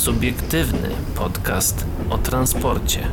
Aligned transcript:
Subiektywny 0.00 0.88
podcast 1.14 1.86
o 2.10 2.18
transporcie. 2.18 3.08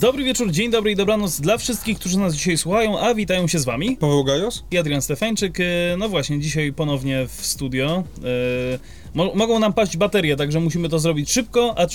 Dobry 0.00 0.24
wieczór, 0.24 0.50
dzień 0.50 0.70
dobry 0.70 0.90
i 0.90 0.96
dobranoc 0.96 1.40
dla 1.40 1.58
wszystkich, 1.58 1.98
którzy 1.98 2.18
nas 2.18 2.34
dzisiaj 2.34 2.58
słuchają, 2.58 2.98
a 3.00 3.14
witają 3.14 3.46
się 3.46 3.58
z 3.58 3.64
wami. 3.64 3.96
Paweł 3.96 4.24
Gajos? 4.24 4.64
I 4.70 4.78
Adrian 4.78 5.02
Stefańczyk. 5.02 5.60
E, 5.60 5.64
No 5.98 6.08
właśnie, 6.08 6.40
dzisiaj 6.40 6.72
ponownie 6.72 7.26
w 7.26 7.46
studio. 7.46 8.04
Mo 9.16 9.30
mogą 9.34 9.58
nam 9.58 9.72
paść 9.72 9.96
baterie, 9.96 10.36
także 10.36 10.60
musimy 10.60 10.88
to 10.88 10.98
zrobić 10.98 11.30
szybko, 11.32 11.74
a 11.78 11.86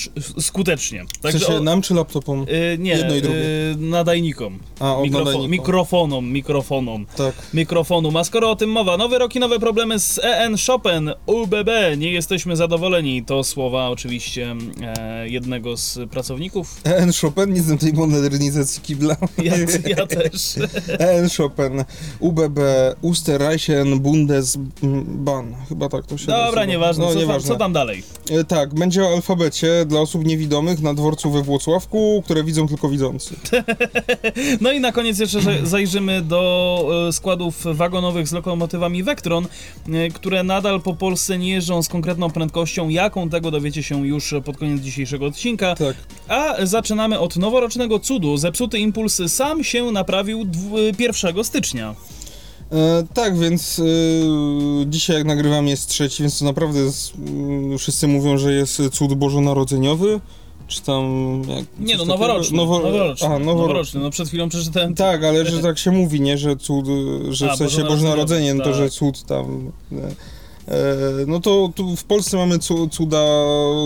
skutecznie. 0.42 1.06
W 1.06 1.18
Także 1.22 1.40
sensie 1.40 1.56
o- 1.56 1.64
nam 1.64 1.82
czy 1.82 1.94
laptopom? 1.94 2.46
e, 2.74 2.78
nie, 2.78 2.92
jedno 2.92 3.16
i 3.16 3.22
drugie. 3.22 3.40
e, 3.40 3.76
nadajnikom. 3.78 4.60
A, 4.80 4.98
od 4.98 5.12
nadajnikom. 5.12 5.52
mikrofonom, 5.52 6.32
mikrofonom. 6.32 7.06
Tak. 7.18 7.34
Mikrofonu. 7.54 8.18
A 8.18 8.24
skoro 8.24 8.50
o 8.52 8.56
tym 8.56 8.70
mowa, 8.70 8.98
nowe 8.98 9.18
roki, 9.20 9.40
nowe 9.40 9.60
problemy 9.60 10.00
z 10.00 10.20
EN 10.24 10.56
Chopin, 10.68 11.12
UBB, 11.26 11.70
nie 11.98 12.12
jesteśmy 12.12 12.56
zadowoleni. 12.56 13.26
To 13.26 13.44
słowa 13.44 13.90
oczywiście 13.90 14.56
e, 14.98 15.30
jednego 15.30 15.78
z 15.78 16.00
pracowników. 16.12 16.82
EN 16.84 17.12
Chopin, 17.22 17.54
nie 17.54 17.62
znam 17.62 17.78
tej 17.78 17.94
modernizacji 17.94 18.82
kibla. 18.82 19.16
Ja, 19.44 19.54
ja 19.98 20.06
też. 20.08 20.56
EN 21.00 21.30
Chopin, 21.38 21.84
UBB, 22.20 22.60
Österreichen 23.04 24.00
Bundesbahn. 24.00 25.54
Chyba 25.70 25.90
tak 25.90 26.06
to 26.06 26.18
się 26.18 26.28
Dobra, 26.28 26.46
nazywa. 26.46 26.66
nieważne. 26.66 27.06
No, 27.06 27.11
co, 27.14 27.20
tam, 27.20 27.28
nieważne. 27.28 27.48
co 27.48 27.56
tam 27.56 27.74
dalej? 27.74 28.04
E, 28.32 28.44
Tak, 28.44 28.74
będzie 28.74 29.04
o 29.04 29.08
alfabecie 29.16 29.86
dla 29.86 30.00
osób 30.00 30.26
niewidomych 30.26 30.82
na 30.82 30.94
dworcu 30.94 31.32
we 31.32 31.42
Włocławku, 31.42 32.22
które 32.26 32.44
widzą 32.44 32.68
tylko 32.68 32.90
widzący. 32.90 33.36
No 34.62 34.72
i 34.72 34.80
na 34.80 34.92
koniec 34.92 35.20
jeszcze 35.20 35.40
zajrzymy 35.64 36.22
do 36.22 37.06
e, 37.08 37.14
składów 37.14 37.64
wagonowych 37.76 38.28
z 38.28 38.32
lokomotywami 38.32 39.04
Vectron, 39.04 39.48
e, 39.90 40.10
które 40.10 40.44
nadal 40.44 40.82
po 40.82 40.94
Polsce 40.94 41.38
nie 41.38 41.50
jeżdżą 41.50 41.84
z 41.84 41.88
konkretną 41.90 42.30
prędkością. 42.32 42.90
Jaką 42.90 43.30
tego 43.30 43.52
dowiecie 43.52 43.84
się 43.84 44.08
już 44.08 44.34
pod 44.46 44.58
koniec 44.58 44.82
dzisiejszego 44.82 45.26
odcinka. 45.26 45.76
Tak. 45.76 45.96
A 46.28 46.66
zaczynamy 46.66 47.20
od 47.20 47.36
noworocznego 47.36 48.00
cudu. 48.00 48.38
Zepsuty 48.38 48.80
impuls 48.80 49.22
sam 49.28 49.64
się 49.64 49.92
naprawił 49.92 50.46
dw- 50.46 51.00
1 51.00 51.44
stycznia. 51.44 51.96
E, 52.72 53.04
tak, 53.14 53.38
więc 53.40 53.80
e, 53.80 53.84
dzisiaj 54.86 55.18
jak 55.18 55.26
nagrywam 55.26 55.68
jest 55.68 55.90
trzeci, 55.90 56.24
więc 56.24 56.40
to 56.40 56.46
naprawdę 56.46 56.80
jest, 56.80 57.14
mm, 57.16 57.78
wszyscy 57.78 58.08
mówią, 58.08 58.38
że 58.38 58.54
jest 58.54 58.82
cud 58.92 59.14
bożonarodzeniowy, 59.14 60.20
czy 60.68 60.82
tam... 60.82 61.04
Jak, 61.48 61.66
Nie 61.80 61.98
no, 61.98 62.06
noworoczny. 62.06 62.58
Nowo- 62.58 62.84
noworoczny. 62.84 63.28
A, 63.28 63.30
noworoczny. 63.30 63.46
noworoczny. 63.46 64.02
No 64.02 64.10
przed 64.10 64.28
chwilą 64.28 64.50
przeczytałem. 64.50 64.96
Tak, 64.96 65.24
ale 65.24 65.46
że 65.46 65.60
tak 65.60 65.78
się 65.78 65.92
mówi, 65.92 66.22
nie, 66.22 66.38
że 66.38 66.56
cud, 66.56 66.86
że 67.30 67.52
A, 67.52 67.56
w 67.56 67.58
sensie 67.58 67.84
Boże 67.84 68.04
Narodzenie, 68.06 68.56
to 68.56 68.64
tak. 68.64 68.74
że 68.76 68.90
cud 68.90 69.24
tam... 69.24 69.72
E, 70.72 71.22
e, 71.22 71.26
no 71.28 71.40
to 71.40 71.72
tu 71.76 71.96
w 71.96 72.04
Polsce 72.04 72.38
mamy 72.38 72.60
cu, 72.60 72.90
cuda 72.90 73.24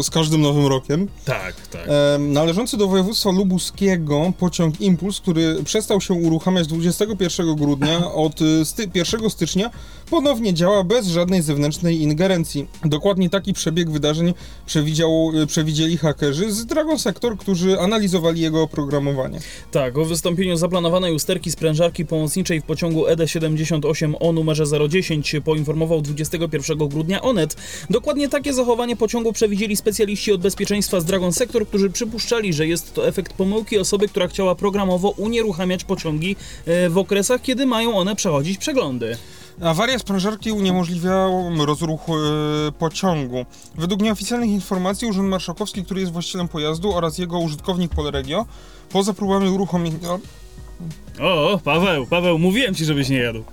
z 0.04 0.10
każdym 0.10 0.42
nowym 0.42 0.66
rokiem. 0.66 1.08
Tak, 1.26 1.56
tak. 1.68 1.88
E, 1.88 2.18
należący 2.20 2.78
do 2.78 2.88
województwa 2.88 3.32
lubuskiego 3.32 4.34
pociąg 4.40 4.82
Impuls, 4.82 5.20
który 5.20 5.64
przestał 5.64 6.02
się 6.02 6.14
uruchamiać 6.14 6.68
21 6.68 7.56
grudnia, 7.56 8.12
od 8.14 8.42
e, 8.42 8.66
sty, 8.66 8.90
1 8.94 9.30
stycznia 9.30 9.70
ponownie 10.10 10.54
działa 10.54 10.84
bez 10.84 11.08
żadnej 11.08 11.42
zewnętrznej 11.42 12.02
ingerencji. 12.02 12.68
Dokładnie 12.86 13.30
taki 13.30 13.54
przebieg 13.54 13.90
wydarzeń 13.90 14.30
e, 14.30 15.48
przewidzieli 15.48 15.98
hakerzy 15.98 16.52
z 16.52 16.66
Dragon 16.66 17.00
Sector, 17.00 17.38
którzy 17.38 17.80
analizowali 17.80 18.42
jego 18.42 18.64
oprogramowanie. 18.64 19.40
Tak, 19.72 19.98
o 19.98 20.06
wystąpieniu 20.06 20.58
zaplanowanej 20.58 21.14
usterki 21.14 21.52
sprężarki 21.52 22.06
pomocniczej 22.06 22.62
w 22.62 22.64
pociągu 22.64 23.08
E 23.08 23.16
ED78 23.16 24.14
o 24.20 24.32
numerze 24.32 24.64
010 24.90 25.36
poinformował 25.46 26.02
21 26.02 26.75
grudnia 26.76 27.22
Onet. 27.22 27.56
Dokładnie 27.90 28.30
takie 28.30 28.54
zachowanie 28.54 28.96
pociągu 28.96 29.34
przewidzieli 29.34 29.76
specjaliści 29.76 30.32
od 30.32 30.42
bezpieczeństwa 30.42 31.00
z 31.00 31.06
Dragon 31.06 31.34
Sector, 31.34 31.68
którzy 31.68 31.90
przypuszczali, 31.90 32.54
że 32.54 32.68
jest 32.68 32.94
to 32.94 33.08
efekt 33.08 33.34
pomyłki 33.34 33.78
osoby, 33.78 34.08
która 34.08 34.28
chciała 34.28 34.56
programowo 34.56 35.10
unieruchamiać 35.10 35.84
pociągi 35.84 36.36
e, 36.66 36.90
w 36.90 36.98
okresach, 36.98 37.42
kiedy 37.42 37.66
mają 37.66 37.98
one 37.98 38.16
przechodzić 38.16 38.58
przeglądy. 38.58 39.18
Awaria 39.62 40.00
sprężarki 40.00 40.52
uniemożliwiała 40.52 41.66
rozruch 41.66 42.02
e, 42.10 42.72
pociągu. 42.72 43.46
Według 43.76 44.02
nieoficjalnych 44.02 44.50
informacji 44.50 45.08
Urząd 45.08 45.30
Marszałkowski, 45.30 45.84
który 45.86 46.00
jest 46.00 46.14
właścicielem 46.14 46.48
pojazdu 46.48 46.94
oraz 46.94 47.18
jego 47.18 47.40
użytkownik 47.40 47.92
Polregio, 47.96 48.46
poza 48.90 49.14
próbami 49.14 49.50
uruchomienia... 49.50 49.98
O, 51.22 51.60
Paweł, 51.64 52.08
Paweł, 52.08 52.40
mówiłem 52.40 52.76
ci, 52.76 52.86
żebyś 52.86 53.10
nie 53.10 53.18
jadł. 53.18 53.44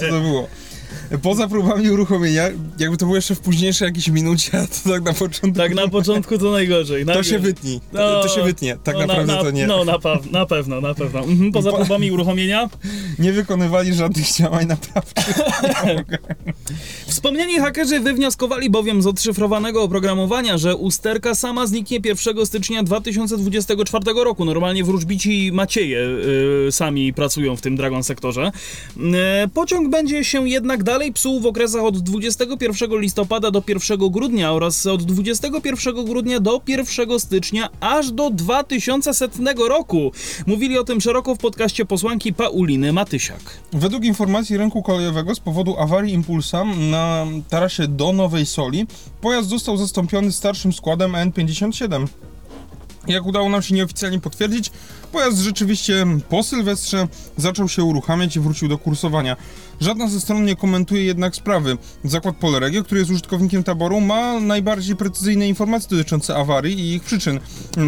Co 0.00 0.08
to 0.08 0.20
było? 0.20 0.46
Poza 1.22 1.48
próbami 1.48 1.90
uruchomienia, 1.90 2.42
jakby 2.78 2.96
to 2.96 3.04
było 3.06 3.16
jeszcze 3.16 3.34
w 3.34 3.40
późniejszej 3.40 3.86
jakiejś 3.86 4.08
minucie, 4.08 4.60
a 4.60 4.66
to 4.66 4.90
tak 4.90 5.02
na 5.02 5.12
początku... 5.12 5.58
Tak 5.58 5.74
na 5.74 5.88
początku 5.88 6.38
to 6.38 6.50
najgorzej. 6.50 7.06
To 7.06 7.22
się 7.22 7.38
wytni. 7.38 7.80
To, 7.92 8.22
to 8.22 8.28
się 8.28 8.42
wytnie. 8.42 8.76
Tak 8.84 8.94
no, 8.94 9.06
naprawdę 9.06 9.34
na, 9.34 9.42
to 9.42 9.50
nie. 9.50 9.66
No, 9.66 9.84
na, 9.84 9.92
na 10.30 10.46
pewno, 10.46 10.80
na 10.80 10.94
pewno. 10.94 11.20
Mhm, 11.20 11.52
Poza 11.52 11.70
Po- 11.70 11.76
próbami 11.76 12.10
uruchomienia. 12.10 12.68
Nie 13.18 13.32
wykonywali 13.32 13.94
żadnych 13.94 14.32
działań 14.32 14.66
naprawczych. 14.66 15.38
Wspomniani 17.06 17.58
hakerzy 17.58 18.00
wywnioskowali 18.00 18.70
bowiem 18.70 19.02
z 19.02 19.06
odszyfrowanego 19.06 19.82
oprogramowania, 19.82 20.58
że 20.58 20.76
usterka 20.76 21.34
sama 21.34 21.66
zniknie 21.66 21.98
1 22.04 22.46
stycznia 22.46 22.82
2024 22.82 24.04
roku. 24.24 24.44
Normalnie 24.44 24.84
wróżbici 24.84 25.50
Macieje 25.52 25.98
y, 26.68 26.72
sami 26.72 27.12
pracują 27.12 27.56
w 27.56 27.60
tym 27.60 27.76
Dragon 27.76 28.04
sektorze. 28.04 28.52
Y, 29.44 29.48
pociąg 29.48 29.90
będzie 29.90 30.24
się 30.24 30.48
jednak 30.48 30.82
dalej 30.82 30.93
psuł 31.14 31.40
w 31.40 31.46
okresach 31.46 31.82
od 31.82 31.98
21 31.98 33.00
listopada 33.00 33.50
do 33.50 33.62
1 33.68 33.98
grudnia 34.10 34.52
oraz 34.52 34.86
od 34.86 35.02
21 35.02 36.04
grudnia 36.04 36.40
do 36.40 36.60
1 36.66 37.20
stycznia 37.20 37.68
aż 37.80 38.12
do 38.12 38.30
2100 38.30 39.68
roku. 39.68 40.12
Mówili 40.46 40.78
o 40.78 40.84
tym 40.84 41.00
szeroko 41.00 41.34
w 41.34 41.38
podcaście 41.38 41.84
posłanki 41.84 42.32
Pauliny 42.32 42.92
Matysiak. 42.92 43.40
Według 43.72 44.04
informacji 44.04 44.56
rynku 44.56 44.82
kolejowego 44.82 45.34
z 45.34 45.40
powodu 45.40 45.78
awarii 45.78 46.14
impulsa 46.14 46.64
na 46.64 47.26
tarasie 47.48 47.88
do 47.88 48.12
Nowej 48.12 48.46
Soli 48.46 48.86
pojazd 49.20 49.48
został 49.48 49.76
zastąpiony 49.76 50.32
starszym 50.32 50.72
składem 50.72 51.12
N57. 51.12 52.06
Jak 53.08 53.26
udało 53.26 53.48
nam 53.48 53.62
się 53.62 53.74
nieoficjalnie 53.74 54.20
potwierdzić, 54.20 54.70
pojazd 55.12 55.38
rzeczywiście 55.38 56.06
po 56.28 56.42
Sylwestrze 56.42 57.08
zaczął 57.36 57.68
się 57.68 57.84
uruchamiać 57.84 58.36
i 58.36 58.40
wrócił 58.40 58.68
do 58.68 58.78
kursowania. 58.78 59.36
Żadna 59.80 60.08
ze 60.08 60.20
stron 60.20 60.44
nie 60.44 60.56
komentuje 60.56 61.04
jednak 61.04 61.36
sprawy. 61.36 61.78
Zakład 62.04 62.36
Polregio, 62.36 62.84
który 62.84 63.00
jest 63.00 63.10
użytkownikiem 63.10 63.64
taboru, 63.64 64.00
ma 64.00 64.40
najbardziej 64.40 64.96
precyzyjne 64.96 65.48
informacje 65.48 65.96
dotyczące 65.96 66.36
awarii 66.36 66.80
i 66.80 66.94
ich 66.94 67.02
przyczyn. 67.02 67.40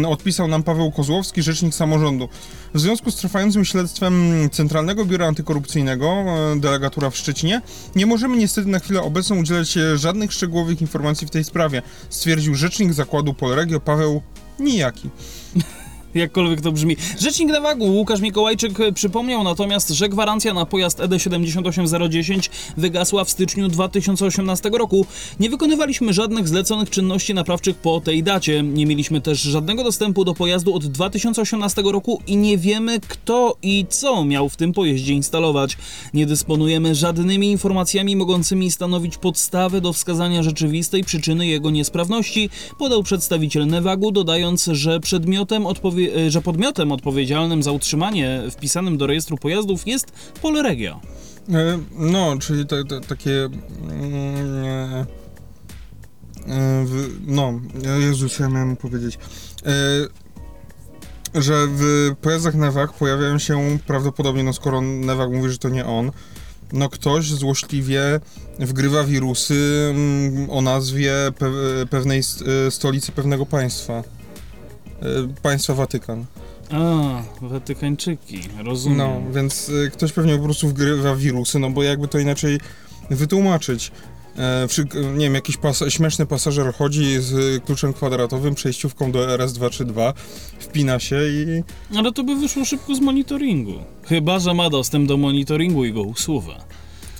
Odpisał 0.07 0.47
nam 0.47 0.63
Paweł 0.63 0.91
Kozłowski, 0.91 1.43
rzecznik 1.43 1.75
samorządu. 1.75 2.29
W 2.73 2.79
związku 2.79 3.11
z 3.11 3.15
trwającym 3.15 3.65
śledztwem 3.65 4.33
Centralnego 4.51 5.05
Biura 5.05 5.27
Antykorupcyjnego, 5.27 6.07
e, 6.07 6.59
delegatura 6.59 7.09
w 7.09 7.17
Szczecinie, 7.17 7.61
nie 7.95 8.05
możemy 8.05 8.37
niestety 8.37 8.67
na 8.67 8.79
chwilę 8.79 9.01
obecną 9.01 9.39
udzielać 9.39 9.77
żadnych 9.95 10.33
szczegółowych 10.33 10.81
informacji 10.81 11.27
w 11.27 11.29
tej 11.29 11.43
sprawie, 11.43 11.81
stwierdził 12.09 12.55
rzecznik 12.55 12.93
zakładu 12.93 13.33
Polregio 13.33 13.79
Paweł 13.79 14.21
Nijaki. 14.59 15.09
Jakkolwiek 16.15 16.61
to 16.61 16.71
brzmi. 16.71 16.95
Rzecznik 17.19 17.49
Newagu 17.49 17.85
Łukasz 17.85 18.21
Mikołajczyk 18.21 18.79
e, 18.79 18.91
przypomniał 18.91 19.43
natomiast, 19.43 19.89
że 19.89 20.09
gwarancja 20.09 20.53
na 20.53 20.65
pojazd 20.65 20.99
E 20.99 21.07
ED78010 21.07 22.49
wygasła 22.77 23.23
w 23.23 23.29
styczniu 23.29 23.67
2018 23.67 24.69
roku. 24.69 25.05
Nie 25.39 25.49
wykonywaliśmy 25.49 26.13
żadnych 26.13 26.47
zleconych 26.47 26.89
czynności 26.89 27.33
naprawczych 27.33 27.75
po 27.77 28.01
tej 28.01 28.23
dacie. 28.23 28.63
Nie 28.63 28.85
mieliśmy 28.85 29.21
też 29.21 29.41
żadnego 29.41 29.83
dostępu 29.83 30.25
do 30.25 30.33
pojazdu 30.33 30.75
od 30.75 30.85
2018 30.85 31.81
roku 31.81 32.21
i 32.27 32.37
nie 32.37 32.57
wiemy 32.57 32.99
kto 33.07 33.57
i 33.63 33.85
co 33.89 34.25
miał 34.25 34.49
w 34.49 34.55
tym 34.55 34.73
pojeździe 34.73 35.13
instalować. 35.13 35.77
Nie 36.13 36.25
dysponujemy 36.25 36.95
żadnymi 36.95 37.51
informacjami 37.51 38.15
mogącymi 38.15 38.71
stanowić 38.71 39.17
podstawę 39.17 39.81
do 39.81 39.93
wskazania 39.93 40.43
rzeczywistej 40.43 41.03
przyczyny 41.03 41.47
jego 41.47 41.69
niesprawności, 41.69 42.49
podał 42.79 43.03
przedstawiciel 43.03 43.67
Newagu, 43.67 44.11
dodając, 44.11 44.65
że 44.65 44.99
przedmiotem 44.99 45.63
odpowie- 45.65 45.96
e, 45.99 46.31
że 46.31 46.41
podmiotem 46.41 46.91
odpowiedzialnym 46.91 47.63
za 47.63 47.71
utrzymanie 47.71 48.41
wpisanym 48.51 48.97
do 48.97 49.07
rejestru 49.07 49.37
pojazdów 49.37 49.87
jest 49.87 50.11
Polregio. 50.41 50.99
E, 51.53 51.79
No, 51.97 52.37
czyli 52.39 52.65
te, 52.65 52.85
te, 52.85 53.01
takie. 53.01 53.31
mm, 53.45 53.55
e, 54.95 56.85
No, 57.27 57.53
Jezus, 57.99 58.39
ja 58.39 58.49
miałem 58.49 58.75
powiedzieć. 58.77 59.17
Że 61.35 61.67
w 61.69 62.11
pojazdach 62.21 62.55
Newag 62.55 62.93
pojawiają 62.93 63.39
się 63.39 63.77
prawdopodobnie, 63.87 64.43
no 64.43 64.53
skoro 64.53 64.81
Newag 64.81 65.31
mówi, 65.31 65.49
że 65.51 65.57
to 65.57 65.69
nie 65.69 65.85
on, 65.85 66.11
no 66.73 66.89
ktoś 66.89 67.31
złośliwie 67.31 68.19
wgrywa 68.59 69.03
wirusy 69.03 69.87
mm, 69.95 70.49
o 70.49 70.61
nazwie 70.61 71.13
pe 71.39 71.51
pewnej 71.89 72.23
st- 72.23 72.43
stolicy 72.69 73.11
pewnego 73.11 73.45
państwa. 73.45 74.03
E, 75.01 75.41
Państwa 75.41 75.73
Watykan. 75.73 76.25
A, 76.71 77.23
Watykańczyki, 77.41 78.39
rozumiem. 78.63 78.97
No, 78.97 79.21
więc 79.33 79.69
y, 79.69 79.91
ktoś 79.93 80.11
pewnie 80.11 80.37
po 80.37 80.43
prostu 80.43 80.67
wgrywa 80.67 81.15
wirusy, 81.15 81.59
no 81.59 81.69
bo 81.69 81.83
jakby 81.83 82.07
to 82.07 82.19
inaczej 82.19 82.59
wytłumaczyć. 83.09 83.91
E, 84.37 84.67
przy, 84.67 84.85
nie 85.13 85.25
wiem, 85.25 85.35
jakiś 85.35 85.57
pas 85.57 85.83
śmieszny 85.89 86.25
pasażer 86.25 86.73
chodzi 86.73 87.21
z 87.21 87.33
y, 87.33 87.61
kluczem 87.65 87.93
kwadratowym, 87.93 88.55
przejściówką 88.55 89.11
do 89.11 89.37
RS232, 89.37 90.13
wpina 90.59 90.99
się 90.99 91.15
i... 91.27 91.63
Ale 91.97 92.11
to 92.11 92.23
by 92.23 92.35
wyszło 92.35 92.65
szybko 92.65 92.95
z 92.95 92.99
monitoringu. 92.99 93.73
Chyba, 94.03 94.39
że 94.39 94.53
ma 94.53 94.69
dostęp 94.69 95.07
do 95.07 95.17
monitoringu 95.17 95.85
i 95.85 95.93
go 95.93 96.01
usuwa. 96.01 96.65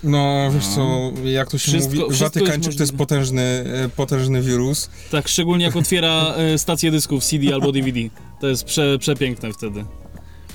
No, 0.04 0.52
wiesz 0.54 0.68
co, 0.68 1.12
jak 1.26 1.50
to 1.52 1.58
się 1.58 1.72
Wszystko- 1.72 1.96
mówi, 1.96 2.16
wszystko 2.16 2.40
Watykańczyk 2.40 2.76
to 2.76 2.84
jest 2.84 2.96
potężny, 2.96 3.42
e, 3.42 3.90
potężny 3.90 4.42
wirus. 4.42 4.90
Tak, 5.12 5.28
szczególnie 5.28 5.66
jak 5.66 5.76
otwiera 5.76 6.34
e, 6.38 6.58
stację 6.58 6.92
dysków 6.92 7.24
CD 7.24 7.54
albo 7.54 7.72
DVD. 7.72 8.00
To 8.42 8.48
jest 8.48 8.64
prze, 8.64 9.00
przepiękne 9.00 9.54
wtedy. 9.54 9.86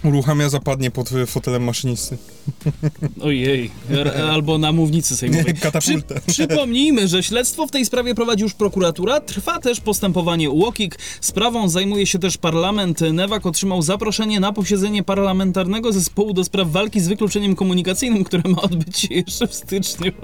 Uruchamia 0.04 0.48
zapadnie 0.48 0.90
pod 0.90 1.12
y, 1.12 1.26
fotelem 1.26 1.64
maszynisty. 1.64 2.18
Ojej, 3.20 3.70
R- 3.90 4.12
albo 4.30 4.58
na 4.58 4.72
mównicy 4.72 5.16
sejmowej. 5.16 5.54
Katapultę. 5.62 6.20
Przypomnijmy, 6.26 7.08
że 7.08 7.22
śledztwo 7.22 7.66
w 7.66 7.70
tej 7.70 7.86
sprawie 7.86 8.14
prowadzi 8.14 8.42
już 8.42 8.54
prokuratura. 8.54 9.20
Trwa 9.20 9.58
też 9.58 9.80
postępowanie 9.80 10.50
UOKiK. 10.50 10.98
Sprawą 11.20 11.68
zajmuje 11.68 12.06
się 12.06 12.18
też 12.18 12.36
parlament. 12.38 13.00
Newak 13.12 13.46
otrzymał 13.46 13.82
zaproszenie 13.82 14.40
na 14.40 14.52
posiedzenie 14.52 15.02
parlamentarnego 15.02 15.92
zespołu 15.92 16.32
do 16.32 16.44
spraw 16.44 16.68
walki 16.70 17.00
z 17.00 17.08
wykluczeniem 17.08 17.54
komunikacyjnym, 17.54 18.24
które 18.24 18.42
ma 18.50 18.62
odbyć 18.62 18.98
się 18.98 19.14
jeszcze 19.14 19.46
w 19.46 19.54
styczniu. 19.54 20.12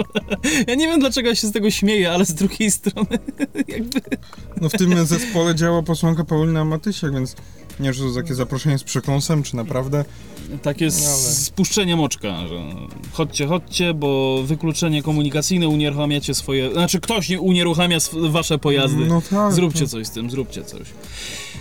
Ja 0.68 0.74
nie 0.74 0.86
wiem 0.86 1.00
dlaczego 1.00 1.28
ja 1.28 1.34
się 1.34 1.46
z 1.46 1.52
tego 1.52 1.70
śmieję, 1.70 2.12
ale 2.12 2.24
z 2.24 2.34
drugiej 2.34 2.70
strony 2.70 3.18
jakby... 3.68 4.00
No 4.60 4.68
w 4.68 4.72
tym 4.72 5.06
zespole 5.06 5.54
działa 5.54 5.82
posłanka 5.82 6.24
Paulina 6.24 6.64
Matysiak, 6.64 7.12
więc 7.12 7.36
nie 7.80 7.92
czy 7.92 8.00
to 8.00 8.14
takie 8.14 8.34
zaproszenie 8.34 8.78
z 8.78 8.84
przekąsem, 8.84 9.42
czy 9.42 9.56
naprawdę. 9.56 10.04
Takie 10.62 10.90
spuszczenie 10.90 11.96
moczka, 11.96 12.46
że 12.48 12.62
chodźcie, 13.12 13.46
chodźcie, 13.46 13.94
bo 13.94 14.42
wykluczenie 14.42 15.02
komunikacyjne 15.02 15.68
unieruchamiacie 15.68 16.34
swoje... 16.34 16.72
Znaczy 16.72 17.00
ktoś 17.00 17.28
nie 17.28 17.40
unieruchamia 17.40 17.98
wasze 18.12 18.58
pojazdy. 18.58 19.04
No 19.06 19.22
tak. 19.30 19.52
Zróbcie 19.52 19.80
no. 19.80 19.86
coś 19.86 20.06
z 20.06 20.10
tym, 20.10 20.30
zróbcie 20.30 20.64
coś. 20.64 20.82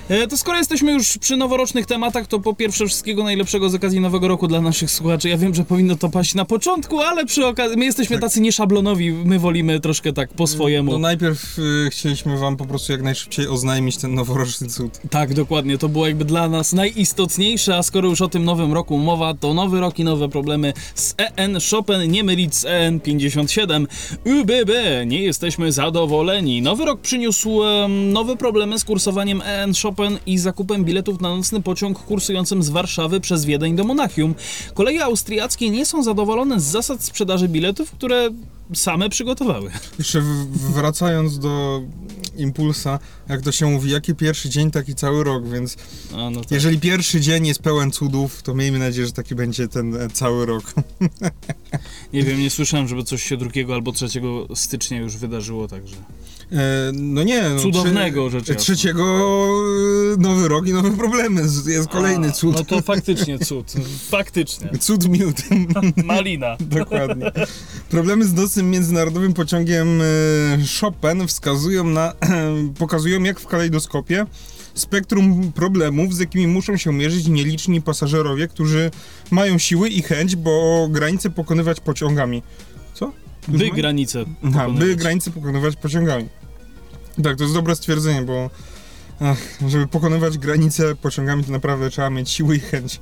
E, 0.10 0.28
To 0.28 0.38
skoro 0.38 0.58
jesteśmy 0.58 0.92
już 0.92 1.18
przy 1.18 1.38
noworocznych 1.38 1.86
tematach, 1.86 2.28
to 2.28 2.40
po 2.40 2.54
pierwsze 2.54 2.88
wszystkiego 2.88 3.24
najlepszego 3.24 3.70
z 3.70 3.76
okazji 3.76 4.00
Nowego 4.00 4.28
Roku 4.28 4.48
dla 4.48 4.62
naszych 4.62 4.92
słuchaczy. 4.92 5.30
Ja 5.30 5.38
wiem, 5.38 5.56
że 5.56 5.64
powinno 5.64 5.96
to 5.96 6.10
paść 6.10 6.36
na 6.36 6.46
początku, 6.46 7.00
ale 7.00 7.26
przy 7.26 7.46
okazji... 7.48 7.78
My 7.78 7.86
jesteśmy 7.86 8.16
Tak. 8.16 8.22
tacy 8.24 8.42
nieszablonowi, 8.42 9.12
my 9.12 9.40
wolimy 9.40 9.80
troszkę 9.80 10.14
tak 10.14 10.34
po 10.34 10.48
swojemu. 10.48 10.92
No 10.92 11.00
najpierw 11.00 11.60
y, 11.60 11.90
chcieliśmy 11.92 12.38
wam 12.38 12.58
po 12.58 12.66
prostu 12.66 12.92
jak 12.92 13.02
najszybciej 13.02 13.48
oznajmić 13.48 13.98
ten 13.98 14.14
noworoczny 14.16 14.68
cud. 14.68 15.00
Tak, 15.10 15.34
dokładnie. 15.34 15.78
To 15.78 15.90
było 15.90 16.08
jakby 16.08 16.26
dla 16.26 16.50
nas 16.50 16.74
najistotniejsze, 16.74 17.76
a 17.78 17.84
skoro 17.84 18.10
już 18.10 18.22
o 18.22 18.28
tym 18.28 18.46
nowym 18.46 18.74
roku 18.74 18.98
mowa, 18.98 19.34
to 19.34 19.54
nowy 19.54 19.80
rok 19.80 20.00
i 20.00 20.04
nowe 20.04 20.30
problemy 20.30 20.74
z 20.96 21.16
EN 21.18 21.58
Chopin, 21.72 22.12
nie 22.12 22.24
mylić 22.24 22.56
z 22.56 22.66
EN57. 22.66 23.86
UBB, 24.26 24.72
nie 25.06 25.22
jesteśmy 25.22 25.72
zadowoleni. 25.72 26.62
Nowy 26.62 26.86
rok 26.86 27.02
przyniósł 27.02 27.60
nowe 27.88 28.36
problemy 28.38 28.80
z 28.80 28.84
kursowaniem 28.84 29.42
EN 29.46 29.74
Chopin 29.84 29.97
i 30.26 30.38
zakupem 30.38 30.86
biletów 30.86 31.22
na 31.22 31.36
nocny 31.36 31.62
pociąg 31.62 32.00
kursującym 32.00 32.64
z 32.64 32.70
Warszawy 32.70 33.20
przez 33.20 33.46
Wiedeń 33.46 33.76
do 33.76 33.84
Monachium. 33.84 34.36
Koleje 34.74 35.04
austriackie 35.04 35.70
nie 35.70 35.86
są 35.86 36.04
zadowolone 36.04 36.60
z 36.60 36.64
zasad 36.64 37.04
sprzedaży 37.04 37.48
biletów, 37.48 37.92
które 37.92 38.30
same 38.74 39.10
przygotowały. 39.10 39.72
Jeszcze 40.00 40.24
wracając 40.74 41.40
do 41.40 41.82
impulsa, 42.38 43.00
jak 43.30 43.42
to 43.42 43.52
się 43.52 43.66
mówi, 43.66 43.92
jaki 43.92 44.16
pierwszy 44.16 44.50
dzień, 44.50 44.72
taki 44.72 44.96
cały 44.96 45.24
rok, 45.24 45.48
więc 45.48 45.78
A, 46.14 46.30
no 46.30 46.42
tak. 46.42 46.52
jeżeli 46.52 46.80
pierwszy 46.80 47.22
dzień 47.22 47.48
jest 47.48 47.62
pełen 47.62 47.92
cudów, 47.92 48.44
to 48.44 48.54
miejmy 48.54 48.80
nadzieję, 48.80 49.08
że 49.08 49.14
taki 49.14 49.36
będzie 49.36 49.68
ten 49.68 49.96
e, 49.96 50.10
cały 50.10 50.46
rok. 50.46 50.74
Nie 52.14 52.24
wiem, 52.24 52.40
nie 52.40 52.50
słyszałem, 52.50 52.88
żeby 52.88 53.04
coś 53.04 53.24
się 53.24 53.38
2 53.38 53.50
albo 53.74 53.92
3 53.92 54.08
stycznia 54.56 54.98
już 54.98 55.18
wydarzyło, 55.18 55.68
także. 55.68 55.96
E, 56.52 56.92
no 56.94 57.24
nie, 57.24 57.50
no, 57.50 57.60
Cudownego 57.60 58.30
rzecz 58.30 58.44
trze- 58.44 58.50
jasna. 58.50 58.64
Trzeciego 58.64 59.04
e, 60.14 60.18
nowy 60.18 60.48
rok 60.48 60.68
i 60.68 60.74
nowe 60.74 60.92
problemy, 60.92 61.42
jest 61.68 61.88
kolejny 61.88 62.28
A, 62.28 62.32
cud. 62.32 62.56
No 62.56 62.64
to 62.64 62.82
faktycznie 62.82 63.40
cud. 63.48 63.74
Faktycznie. 64.10 64.70
Cud 64.80 65.10
miód. 65.10 65.36
Malina. 66.06 66.58
Dokładnie. 66.80 67.32
Problemy 67.90 68.26
z 68.26 68.34
nocnym 68.34 68.70
międzynarodowym 68.70 69.34
pociągiem 69.34 70.02
e, 70.02 70.04
Chopin 70.82 71.28
wskazują 71.28 71.84
na, 71.84 72.14
pokazują 72.80 73.24
jak 73.24 73.40
w 73.40 73.48
kalejdoskopie 73.48 74.26
spektrum 74.74 75.52
problemów, 75.52 76.16
z 76.16 76.20
jakimi 76.20 76.48
muszą 76.48 76.78
się 76.78 76.94
mierzyć 76.94 77.28
nieliczni 77.28 77.82
pasażerowie, 77.82 78.48
którzy 78.48 78.92
mają 79.32 79.58
siły 79.58 79.90
i 79.90 80.02
chęć, 80.02 80.36
bo 80.36 80.88
granice 80.92 81.30
pokonywać 81.30 81.80
pociągami. 81.80 82.44
Co? 82.94 83.12
By 83.48 83.70
granice. 83.72 84.26
Aha, 84.44 84.70
by 84.70 84.96
granice 84.96 85.32
pokonywać 85.32 85.76
pociągami. 85.76 86.26
Tak, 87.24 87.38
to 87.38 87.44
jest 87.44 87.56
dobre 87.56 87.76
stwierdzenie, 87.76 88.22
bo 88.22 88.50
ach, 89.20 89.38
żeby 89.68 89.88
pokonywać 89.88 90.38
granice 90.38 90.96
pociągami, 90.96 91.44
to 91.44 91.52
naprawdę 91.52 91.90
trzeba 91.90 92.10
mieć 92.10 92.30
siły 92.30 92.56
i 92.56 92.60
chęć. 92.60 93.00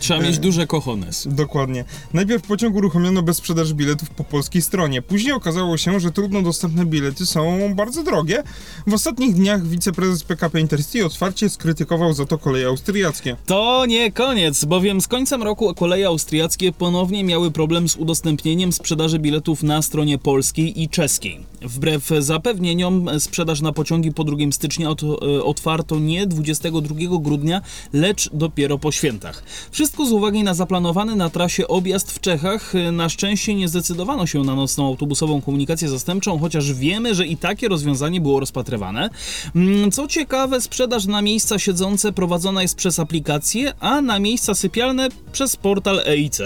Trzeba 0.00 0.20
mieć 0.20 0.36
E. 0.36 0.40
duże 0.40 0.66
kochones. 0.66 1.28
Dokładnie. 1.30 1.84
Najpierw 2.12 2.42
pociąg 2.42 2.76
uruchomiono 2.76 3.22
bez 3.22 3.36
sprzedaży 3.36 3.74
biletów 3.74 4.10
po 4.10 4.24
polskiej 4.24 4.62
stronie. 4.62 5.02
Później 5.02 5.32
okazało 5.32 5.76
się, 5.76 6.00
że 6.00 6.10
trudno 6.12 6.42
dostępne 6.42 6.86
bilety 6.86 7.26
są 7.26 7.74
bardzo 7.74 8.02
drogie. 8.02 8.42
W 8.86 8.94
ostatnich 8.94 9.34
dniach 9.34 9.66
wiceprezes 9.66 10.24
PKP 10.24 10.60
Intercity 10.60 11.06
otwarcie 11.06 11.50
skrytykował 11.50 12.12
za 12.12 12.26
to 12.26 12.38
koleje 12.38 12.66
austriackie. 12.66 13.36
To 13.46 13.86
nie 13.86 14.12
koniec, 14.12 14.64
bowiem 14.64 15.00
z 15.00 15.08
końcem 15.08 15.42
roku 15.42 15.74
koleje 15.74 16.06
austriackie 16.06 16.72
ponownie 16.72 17.24
miały 17.24 17.50
problem 17.50 17.88
z 17.88 17.96
udostępnieniem 17.96 18.72
sprzedaży 18.72 19.18
biletów 19.18 19.62
na 19.62 19.82
stronie 19.82 20.18
polskiej 20.18 20.82
i 20.82 20.88
czeskiej. 20.88 21.40
Wbrew 21.62 22.08
zapewnieniom 22.18 23.10
sprzedaż 23.18 23.60
na 23.60 23.72
pociągi 23.72 24.12
po 24.12 24.24
2 24.24 24.36
stycznia 24.52 24.88
ot- 24.88 25.02
e, 25.38 25.42
otwarto 25.58 25.98
nie 25.98 26.26
22 26.26 26.94
grudnia, 27.20 27.62
lecz 27.92 28.30
dopiero 28.32 28.78
po 28.78 28.92
świętach. 28.92 29.42
Wszystko 29.70 30.06
z 30.06 30.12
uwagi 30.12 30.44
na 30.44 30.54
zaplanowany 30.54 31.16
na 31.16 31.30
trasie 31.30 31.68
objazd 31.68 32.12
w 32.12 32.20
Czechach. 32.20 32.72
Na 32.92 33.08
szczęście 33.08 33.54
nie 33.54 33.68
zdecydowano 33.68 34.26
się 34.26 34.42
na 34.42 34.54
nocną 34.54 34.86
autobusową 34.86 35.42
komunikację 35.42 35.88
zastępczą, 35.88 36.38
chociaż 36.38 36.72
wiemy, 36.72 37.14
że 37.14 37.26
i 37.26 37.36
takie 37.36 37.68
rozwiązanie 37.68 38.20
było 38.20 38.40
rozpatrywane. 38.40 39.10
Mm, 39.56 39.90
Co 39.90 40.06
ciekawe, 40.06 40.60
sprzedaż 40.60 41.06
na 41.06 41.22
miejsca 41.22 41.58
siedzące 41.58 42.12
prowadzona 42.12 42.62
jest 42.62 42.76
przez 42.76 42.98
aplikację, 42.98 43.72
a 43.80 44.00
na 44.00 44.18
miejsca 44.18 44.54
sypialne 44.54 45.08
przez 45.32 45.56
portal 45.56 46.00
EIC. 46.06 46.38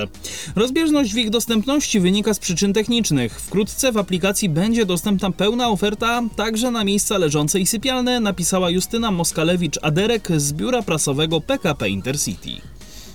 Rozbieżność 0.57 1.15
w 1.15 1.17
ich 1.17 1.31
dostępności 1.31 2.01
wynika 2.01 2.35
z 2.35 2.39
przyczyn 2.39 2.73
technicznych. 2.73 3.41
Wkrótce 3.41 3.93
w 3.93 3.97
aplikacji 3.97 4.49
będzie 4.49 4.87
dostępna 4.87 5.31
pełna 5.31 5.69
oferta 5.69 6.23
także 6.37 6.71
na 6.71 6.85
miejsca 6.85 7.19
leżące 7.19 7.61
i 7.61 7.67
sypialne, 7.67 8.21
napisała 8.21 8.71
Justyna 8.71 9.02
Moskalewicz-Aderek 9.11 10.39
z 10.39 10.53
biura 10.53 10.83
prasowego 10.83 11.41
PKP 11.41 11.89
Intercity. 11.89 12.51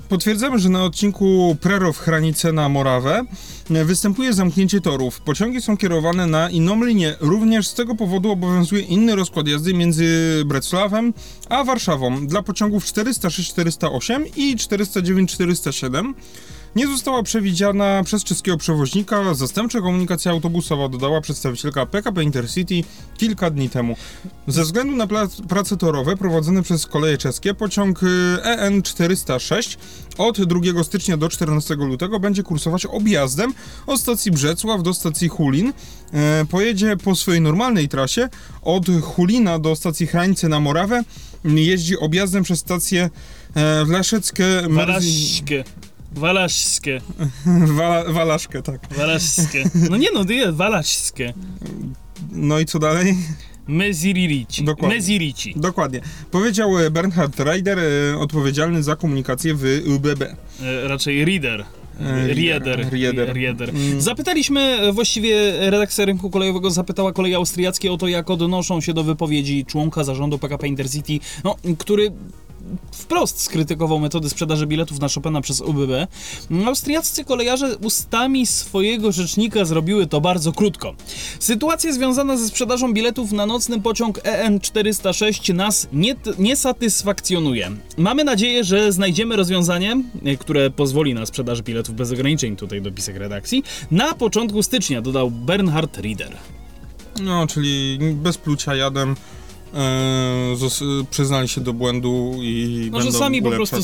Potwierdzamy, 0.10 0.60
że 0.60 0.70
na 0.70 0.84
odcinku 0.84 1.58
Prerow 1.62 1.98
Hranice 1.98 2.54
na 2.54 2.70
Morawę 2.70 3.26
e, 3.72 3.86
występuje 3.86 4.34
zamknięcie 4.34 4.82
torów. 4.82 5.22
Pociągi 5.22 5.62
są 5.62 5.78
kierowane 5.78 6.28
na 6.28 6.50
inną 6.50 6.84
linię. 6.84 7.16
Również 7.20 7.68
z 7.68 7.74
tego 7.74 7.96
powodu 7.96 8.32
obowiązuje 8.32 8.82
inny 8.82 9.16
rozkład 9.16 9.48
jazdy 9.48 9.74
między 9.74 10.42
Brecławem 10.46 11.14
a 11.50 11.64
Warszawą. 11.64 12.28
Dla 12.28 12.42
pociągów 12.42 12.86
406-408 12.86 14.24
i 14.36 14.56
409-407 14.56 16.14
nie 16.78 16.88
została 16.88 17.24
przewidziana 17.24 18.04
przez 18.04 18.24
czeskiego 18.24 18.58
przewoźnika 18.58 19.34
zastępcza 19.34 19.82
komunikacja 19.82 20.32
autobusowa, 20.32 20.90
dodała 20.90 21.22
przedstawicielka 21.22 21.86
PKP 21.86 22.24
Intercity 22.24 22.84
kilka 23.18 23.50
dni 23.50 23.70
temu. 23.70 23.96
Ze 24.48 24.64
względu 24.64 24.96
na 24.96 25.08
prace 25.48 25.78
torowe 25.78 26.18
prowadzone 26.18 26.64
przez 26.64 26.86
koleje 26.86 27.18
czeskie, 27.18 27.54
pociąg 27.54 28.04
y, 28.04 28.08
EN 28.44 28.82
406 28.82 29.78
od 30.18 30.42
2 30.42 30.84
stycznia 30.84 31.18
do 31.18 31.30
14 31.30 31.76
lutego 31.76 32.20
będzie 32.20 32.44
kursować 32.44 32.86
objazdem 32.86 33.54
od 33.88 34.00
stacji 34.00 34.32
Brzecław 34.32 34.84
do 34.84 34.94
stacji 34.94 35.28
Hulin. 35.28 35.74
E, 36.14 36.46
Pojedzie 36.50 36.98
po 36.98 37.16
swojej 37.16 37.42
normalnej 37.42 37.90
trasie 37.90 38.30
od 38.62 38.86
Hulina 39.02 39.60
do 39.60 39.76
stacji 39.76 40.08
Hrańce 40.08 40.50
na 40.50 40.60
Morawę. 40.60 41.04
Jeździ 41.46 41.98
objazdem 42.00 42.44
przez 42.44 42.60
stację 42.60 43.10
e, 43.56 43.86
Wlaszeckie, 43.86 44.46
Merzi... 44.70 45.44
Walaszskie. 46.12 47.02
Walaszskie. 47.46 47.74
Wa- 47.74 48.14
Walaszkę, 48.14 48.62
tak. 48.62 48.88
Walaszskie. 48.98 49.64
No 49.90 49.98
nie 49.98 50.08
no, 50.14 50.24
jest 50.30 50.58
Walaszskie. 50.58 51.34
No 52.32 52.60
i 52.60 52.66
co 52.66 52.80
dalej? 52.80 53.16
Meziririci. 53.68 54.64
Dokładnie. 54.64 54.98
Mezirici. 54.98 55.54
Dokładnie. 55.56 56.02
Powiedział 56.32 56.80
e, 56.80 56.92
Bernhard 56.92 57.40
Reider, 57.40 57.80
e, 57.80 58.18
odpowiedzialny 58.18 58.84
za 58.84 58.96
komunikację 58.96 59.54
w 59.56 59.64
ÖBB. 59.66 60.22
E, 60.22 60.88
raczej 60.88 61.26
reader. 61.26 61.66
Rieder. 62.28 62.90
Rieder. 62.92 63.34
Rieder. 63.34 63.70
Mm. 63.70 64.02
Zapytaliśmy, 64.02 64.92
właściwie 64.94 65.54
redakcja 65.70 66.06
rynku 66.06 66.30
kolejowego 66.30 66.72
zapytała 66.72 67.14
kolej 67.14 67.36
austriackie 67.36 67.92
o 67.92 67.98
to, 67.98 68.08
jak 68.08 68.30
odnoszą 68.30 68.82
się 68.82 68.94
do 68.94 69.04
wypowiedzi 69.04 69.66
członka 69.66 70.04
zarządu 70.04 70.40
PKP 70.40 70.68
Intercity, 70.68 71.20
no, 71.44 71.56
który 71.78 72.12
wprost 72.92 73.42
skrytykował 73.42 74.00
metody 74.00 74.30
sprzedaży 74.30 74.68
biletów 74.68 75.00
na 75.00 75.08
Chopina 75.16 75.42
przez 75.42 75.62
UBB. 75.62 75.92
Austriaccy 76.66 77.26
kolejarze 77.26 77.78
ustami 77.78 78.48
swojego 78.48 79.12
rzecznika 79.12 79.66
zrobiły 79.66 80.08
to 80.08 80.22
bardzo 80.22 80.52
krótko. 80.54 80.96
Sytuacja 81.40 81.94
związana 81.94 82.38
ze 82.38 82.48
sprzedażą 82.48 82.94
biletów 82.94 83.32
na 83.32 83.46
nocny 83.46 83.82
pociąg 83.82 84.20
EN406 84.20 85.54
nas 85.54 85.88
nie, 85.94 86.16
nie 86.40 86.56
satysfakcjonuje. 86.56 87.72
Mamy 87.98 88.24
nadzieję, 88.24 88.64
że 88.64 88.92
znajdziemy 88.92 89.36
rozwiązanie, 89.36 90.04
e, 90.26 90.38
które 90.38 90.70
pozwoli 90.70 91.14
na 91.14 91.26
sprzedaż 91.26 91.62
biletów 91.62 91.96
bez 91.96 92.12
ograniczeń, 92.12 92.56
tutaj 92.56 92.82
dopisek 92.82 93.18
redakcji, 93.18 93.64
na 93.92 94.14
początku 94.14 94.64
stycznia, 94.64 95.02
dodał 95.02 95.32
Bernhard 95.32 95.98
Rieder. 95.98 96.38
No, 97.24 97.48
czyli 97.48 98.00
bez 98.14 98.38
plucia 98.38 98.76
jadem. 98.76 99.16
E, 99.74 100.56
przyznali 101.10 101.48
się 101.48 101.62
do 101.62 101.74
błędu 101.74 102.34
i 102.42 102.90
No, 102.92 102.98
będą 102.98 103.12
że 103.12 103.18
sami 103.18 103.42
po 103.42 103.52
prostu 103.52 103.78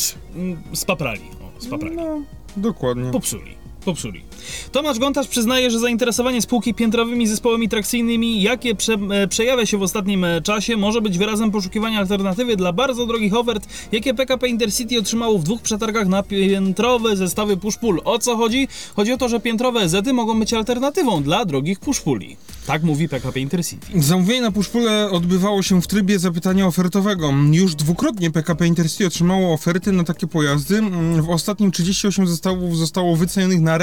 spaprali. 0.73 1.21
O, 1.57 1.61
spaprali. 1.61 1.95
No, 1.95 2.21
dokładnie. 2.57 3.11
Popsuli. 3.11 3.55
Popsuli. 3.85 4.23
Tomasz 4.71 4.99
Gontarz 4.99 5.27
przyznaje, 5.27 5.71
że 5.71 5.79
zainteresowanie 5.79 6.41
spółki 6.41 6.73
piętrowymi 6.73 7.27
zespołami 7.27 7.69
trakcyjnymi, 7.69 8.41
jakie 8.41 8.75
prze, 8.75 8.93
e, 8.93 9.27
przejawia 9.27 9.65
się 9.65 9.77
w 9.77 9.81
ostatnim 9.81 10.23
e, 10.23 10.41
czasie, 10.41 10.77
może 10.77 11.01
być 11.01 11.17
wyrazem 11.17 11.51
poszukiwania 11.51 11.99
alternatywy 11.99 12.55
dla 12.55 12.73
bardzo 12.73 13.05
drogich 13.05 13.35
ofert, 13.35 13.67
jakie 13.91 14.13
PKP 14.13 14.47
Intercity 14.47 14.99
otrzymało 14.99 15.39
w 15.39 15.43
dwóch 15.43 15.61
przetargach 15.61 16.07
na 16.07 16.23
piętrowe 16.23 17.15
zestawy 17.15 17.57
push-pull. 17.57 17.97
O 18.03 18.19
co 18.19 18.37
chodzi? 18.37 18.67
Chodzi 18.95 19.11
o 19.11 19.17
to, 19.17 19.29
że 19.29 19.39
piętrowe 19.39 19.89
zety 19.89 20.13
mogą 20.13 20.39
być 20.39 20.53
alternatywą 20.53 21.23
dla 21.23 21.45
drogich 21.45 21.79
push-pulli. 21.79 22.35
Tak 22.67 22.83
mówi 22.83 23.09
PKP 23.09 23.39
Intercity. 23.39 23.87
Zamówienie 23.95 24.41
na 24.41 24.51
puszpule 24.51 25.09
odbywało 25.11 25.63
się 25.63 25.81
w 25.81 25.87
trybie 25.87 26.19
zapytania 26.19 26.67
ofertowego. 26.67 27.33
Już 27.51 27.75
dwukrotnie 27.75 28.31
PKP 28.31 28.67
Intercity 28.67 29.07
otrzymało 29.07 29.53
oferty 29.53 29.91
na 29.91 30.03
takie 30.03 30.27
pojazdy. 30.27 30.81
W 31.21 31.29
ostatnim 31.29 31.71
38 31.71 32.27
zestawów 32.27 32.77
zostało 32.77 33.15
wycenionych 33.15 33.61
na 33.61 33.77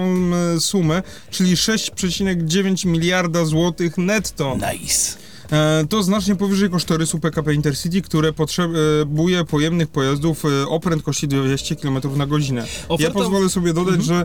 rekordową 0.00 0.36
e, 0.56 0.60
sumę, 0.60 1.02
czyli 1.30 1.54
6,9 1.56 2.86
miliarda 2.86 3.44
złotych 3.44 3.98
netto. 3.98 4.56
Nice. 4.72 5.16
E, 5.52 5.86
To 5.88 6.02
znacznie 6.02 6.36
powyżej 6.36 6.70
kosztorysu 6.70 7.18
PKP 7.18 7.54
Intercity, 7.54 8.02
które 8.02 8.32
potrzebuje 8.32 9.44
pojemnych 9.44 9.88
pojazdów 9.88 10.44
e, 10.44 10.68
o 10.68 10.80
prędkości 10.80 11.28
200 11.28 11.76
km 11.76 11.98
na 12.16 12.26
godzinę. 12.26 12.60
Ja 12.60 12.88
Oferta- 12.88 13.12
pozwolę 13.12 13.48
sobie 13.48 13.72
dodać, 13.72 14.04
że 14.04 14.14
e, 14.14 14.24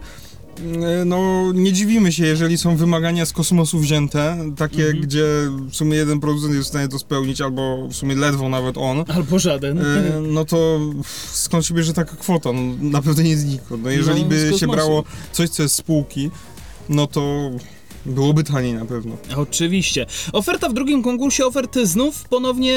no, 1.05 1.51
nie 1.53 1.73
dziwimy 1.73 2.11
się, 2.11 2.25
jeżeli 2.25 2.57
są 2.57 2.75
wymagania 2.75 3.25
z 3.25 3.33
kosmosu 3.33 3.79
wzięte, 3.79 4.37
takie, 4.57 4.93
gdzie 4.93 5.25
w 5.69 5.75
sumie 5.75 5.97
jeden 5.97 6.19
producent 6.19 6.53
jest 6.53 6.65
w 6.65 6.69
stanie 6.69 6.87
to 6.87 6.99
spełnić, 6.99 7.41
albo 7.41 7.87
w 7.87 7.93
sumie 7.93 8.15
ledwo 8.15 8.49
nawet 8.49 8.77
on. 8.77 9.03
Albo 9.07 9.39
żaden. 9.39 9.79
E, 9.79 10.21
No 10.21 10.45
to 10.45 10.79
skąd 11.31 11.65
się 11.65 11.73
bierze 11.73 11.93
taka 11.93 12.15
kwota? 12.15 12.49
No, 12.53 12.61
na 12.81 13.01
pewno 13.01 13.23
nie 13.23 13.37
znikąd. 13.37 13.83
No, 13.83 13.89
jeżeli 13.89 14.21
No, 14.23 14.27
by 14.29 14.53
się 14.59 14.67
brało 14.67 15.03
coś, 15.31 15.49
co 15.49 15.63
jest 15.63 15.75
spółki, 15.75 16.31
no 16.89 17.07
to 17.07 17.51
byłoby 18.05 18.43
taniej 18.43 18.73
na 18.73 18.85
pewno. 18.85 19.17
Oczywiście. 19.35 20.05
Oferta 20.33 20.69
w 20.69 20.73
drugim 20.73 21.03
konkursie 21.03 21.45
ofert 21.45 21.77
znów 21.83 22.23
ponownie 22.29 22.73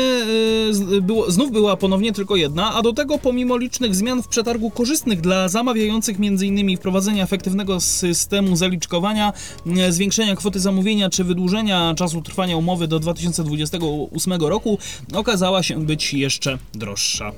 yy, 0.90 1.02
było, 1.02 1.30
znów 1.30 1.52
była 1.52 1.76
ponownie 1.76 2.12
tylko 2.12 2.36
jedna, 2.36 2.74
a 2.74 2.82
do 2.82 2.92
tego 2.92 3.18
pomimo 3.18 3.56
licznych 3.56 3.94
zmian 3.94 4.22
w 4.22 4.28
przetargu 4.28 4.70
korzystnych 4.70 5.20
dla 5.20 5.48
zamawiających 5.48 6.16
m.in. 6.20 6.76
wprowadzenia 6.76 7.24
efektywnego 7.24 7.80
systemu 7.80 8.56
zaliczkowania, 8.56 9.32
yy, 9.66 9.92
zwiększenia 9.92 10.36
kwoty 10.36 10.60
zamówienia 10.60 11.10
czy 11.10 11.24
wydłużenia 11.24 11.94
czasu 11.96 12.22
trwania 12.22 12.56
umowy 12.56 12.88
do 12.88 12.98
2028 12.98 14.32
roku, 14.40 14.78
okazała 15.14 15.62
się 15.62 15.86
być 15.86 16.14
jeszcze 16.14 16.58
droższa. 16.74 17.32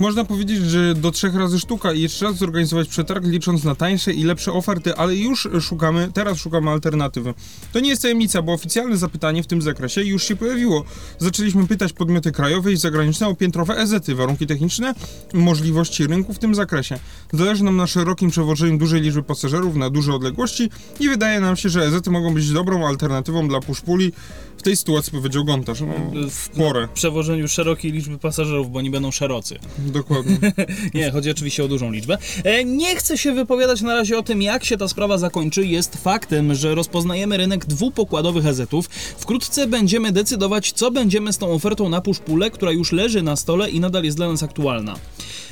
Można 0.00 0.24
powiedzieć, 0.24 0.58
że 0.58 0.94
do 0.94 1.10
trzech 1.10 1.34
razy 1.34 1.58
sztuka 1.58 1.92
i 1.92 2.00
jeszcze 2.00 2.24
raz 2.24 2.36
zorganizować 2.36 2.88
przetarg, 2.88 3.24
licząc 3.24 3.64
na 3.64 3.74
tańsze 3.74 4.12
i 4.12 4.24
lepsze 4.24 4.52
oferty, 4.52 4.96
ale 4.96 5.16
już 5.16 5.48
szukamy, 5.60 6.10
teraz 6.14 6.38
szukamy 6.38 6.70
alternatywy. 6.70 7.34
To 7.72 7.80
nie 7.80 7.88
jest 7.88 8.02
tajemnica, 8.02 8.42
bo 8.42 8.52
oficjalne 8.52 8.96
zapytanie 8.96 9.42
w 9.42 9.46
tym 9.46 9.62
zakresie 9.62 10.02
już 10.02 10.24
się 10.24 10.36
pojawiło. 10.36 10.84
Zaczęliśmy 11.18 11.66
pytać 11.66 11.92
podmioty 11.92 12.32
krajowe 12.32 12.72
i 12.72 12.76
zagraniczne 12.76 13.28
o 13.28 13.34
piętrowe 13.34 13.76
EZ-y, 13.76 14.14
warunki 14.14 14.46
techniczne, 14.46 14.94
możliwości 15.34 16.06
rynku 16.06 16.34
w 16.34 16.38
tym 16.38 16.54
zakresie. 16.54 16.98
Zależy 17.32 17.64
nam 17.64 17.76
na 17.76 17.86
szerokim 17.86 18.30
przewożeniu 18.30 18.78
dużej 18.78 19.00
liczby 19.00 19.22
pasażerów 19.22 19.76
na 19.76 19.90
duże 19.90 20.14
odległości 20.14 20.70
i 21.00 21.08
wydaje 21.08 21.40
nam 21.40 21.56
się, 21.56 21.68
że 21.68 21.82
EZ-y 21.82 22.10
mogą 22.10 22.34
być 22.34 22.50
dobrą 22.52 22.86
alternatywą 22.86 23.48
dla 23.48 23.60
puszpuli. 23.60 24.12
W 24.60 24.62
tej 24.62 24.76
sytuacji 24.76 25.12
powiedział 25.12 25.44
Gontarz, 25.44 25.80
no, 25.80 26.28
w 26.30 26.48
porę, 26.48 26.86
W 26.86 26.90
przewożeniu 26.90 27.48
szerokiej 27.48 27.92
liczby 27.92 28.18
pasażerów, 28.18 28.70
bo 28.72 28.80
nie 28.80 28.90
będą 28.90 29.10
szerocy. 29.10 29.58
dokładnie. 29.78 30.38
Nie, 30.94 31.10
chodzi 31.10 31.30
oczywiście 31.30 31.64
o 31.64 31.68
dużą 31.68 31.90
liczbę. 31.92 32.18
E, 32.44 32.64
nie 32.64 32.96
chcę 32.96 33.18
się 33.18 33.32
wypowiadać 33.32 33.80
na 33.80 33.94
razie 33.94 34.18
o 34.18 34.22
tym, 34.22 34.42
jak 34.42 34.64
się 34.64 34.76
ta 34.76 34.88
sprawa 34.88 35.18
zakończy. 35.18 35.66
Jest 35.66 35.96
faktem, 35.96 36.54
że 36.54 36.74
rozpoznajemy 36.74 37.36
rynek 37.36 37.66
dwupokładowych 37.66 38.46
EZ-ów. 38.46 38.86
Wkrótce 39.18 39.66
będziemy 39.66 40.12
decydować, 40.12 40.72
co 40.72 40.90
będziemy 40.90 41.32
z 41.32 41.38
tą 41.38 41.52
ofertą 41.52 41.88
na 41.88 42.00
puszpulę, 42.00 42.50
która 42.50 42.72
już 42.72 42.92
leży 42.92 43.22
na 43.22 43.36
stole 43.36 43.70
i 43.70 43.80
nadal 43.80 44.04
jest 44.04 44.16
dla 44.16 44.28
nas 44.28 44.42
aktualna. 44.42 44.96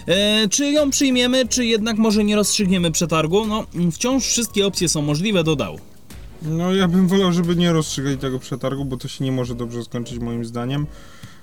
E, 0.07 0.49
czy 0.49 0.71
ją 0.71 0.91
przyjmiemy, 0.91 1.49
czy 1.49 1.67
jednak 1.67 1.99
może 1.99 2.25
nie 2.25 2.37
rozstrzygniemy 2.37 2.91
przetargu? 2.93 3.47
No, 3.47 3.67
wciąż 3.93 4.27
wszystkie 4.27 4.67
opcje 4.67 4.89
są 4.89 5.03
możliwe, 5.03 5.45
dodał. 5.45 5.79
No 6.43 6.75
ja 6.75 6.89
bym 6.89 7.09
wolał, 7.09 7.33
żeby 7.33 7.57
nie 7.57 7.73
rozstrzygali 7.73 8.19
tego 8.19 8.39
przetargu, 8.39 8.85
bo 8.85 8.97
to 8.97 9.09
się 9.09 9.25
nie 9.25 9.33
może 9.33 9.55
dobrze 9.55 9.85
skończyć 9.85 10.19
moim 10.19 10.45
zdaniem. 10.45 10.87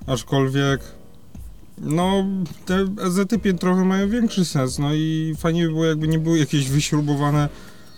Aczkolwiek 0.08 0.82
no 1.78 2.26
te 2.66 2.88
EZ-y 3.02 3.40
piętrowe 3.40 3.86
mają 3.86 4.10
większy 4.10 4.46
sens, 4.46 4.80
no 4.80 4.94
i 4.94 5.36
fajnie 5.38 5.64
by 5.64 5.70
było 5.70 5.86
jakby 5.86 6.08
nie 6.08 6.20
były 6.20 6.40
jakieś 6.40 6.70
wyśrubowane 6.70 7.50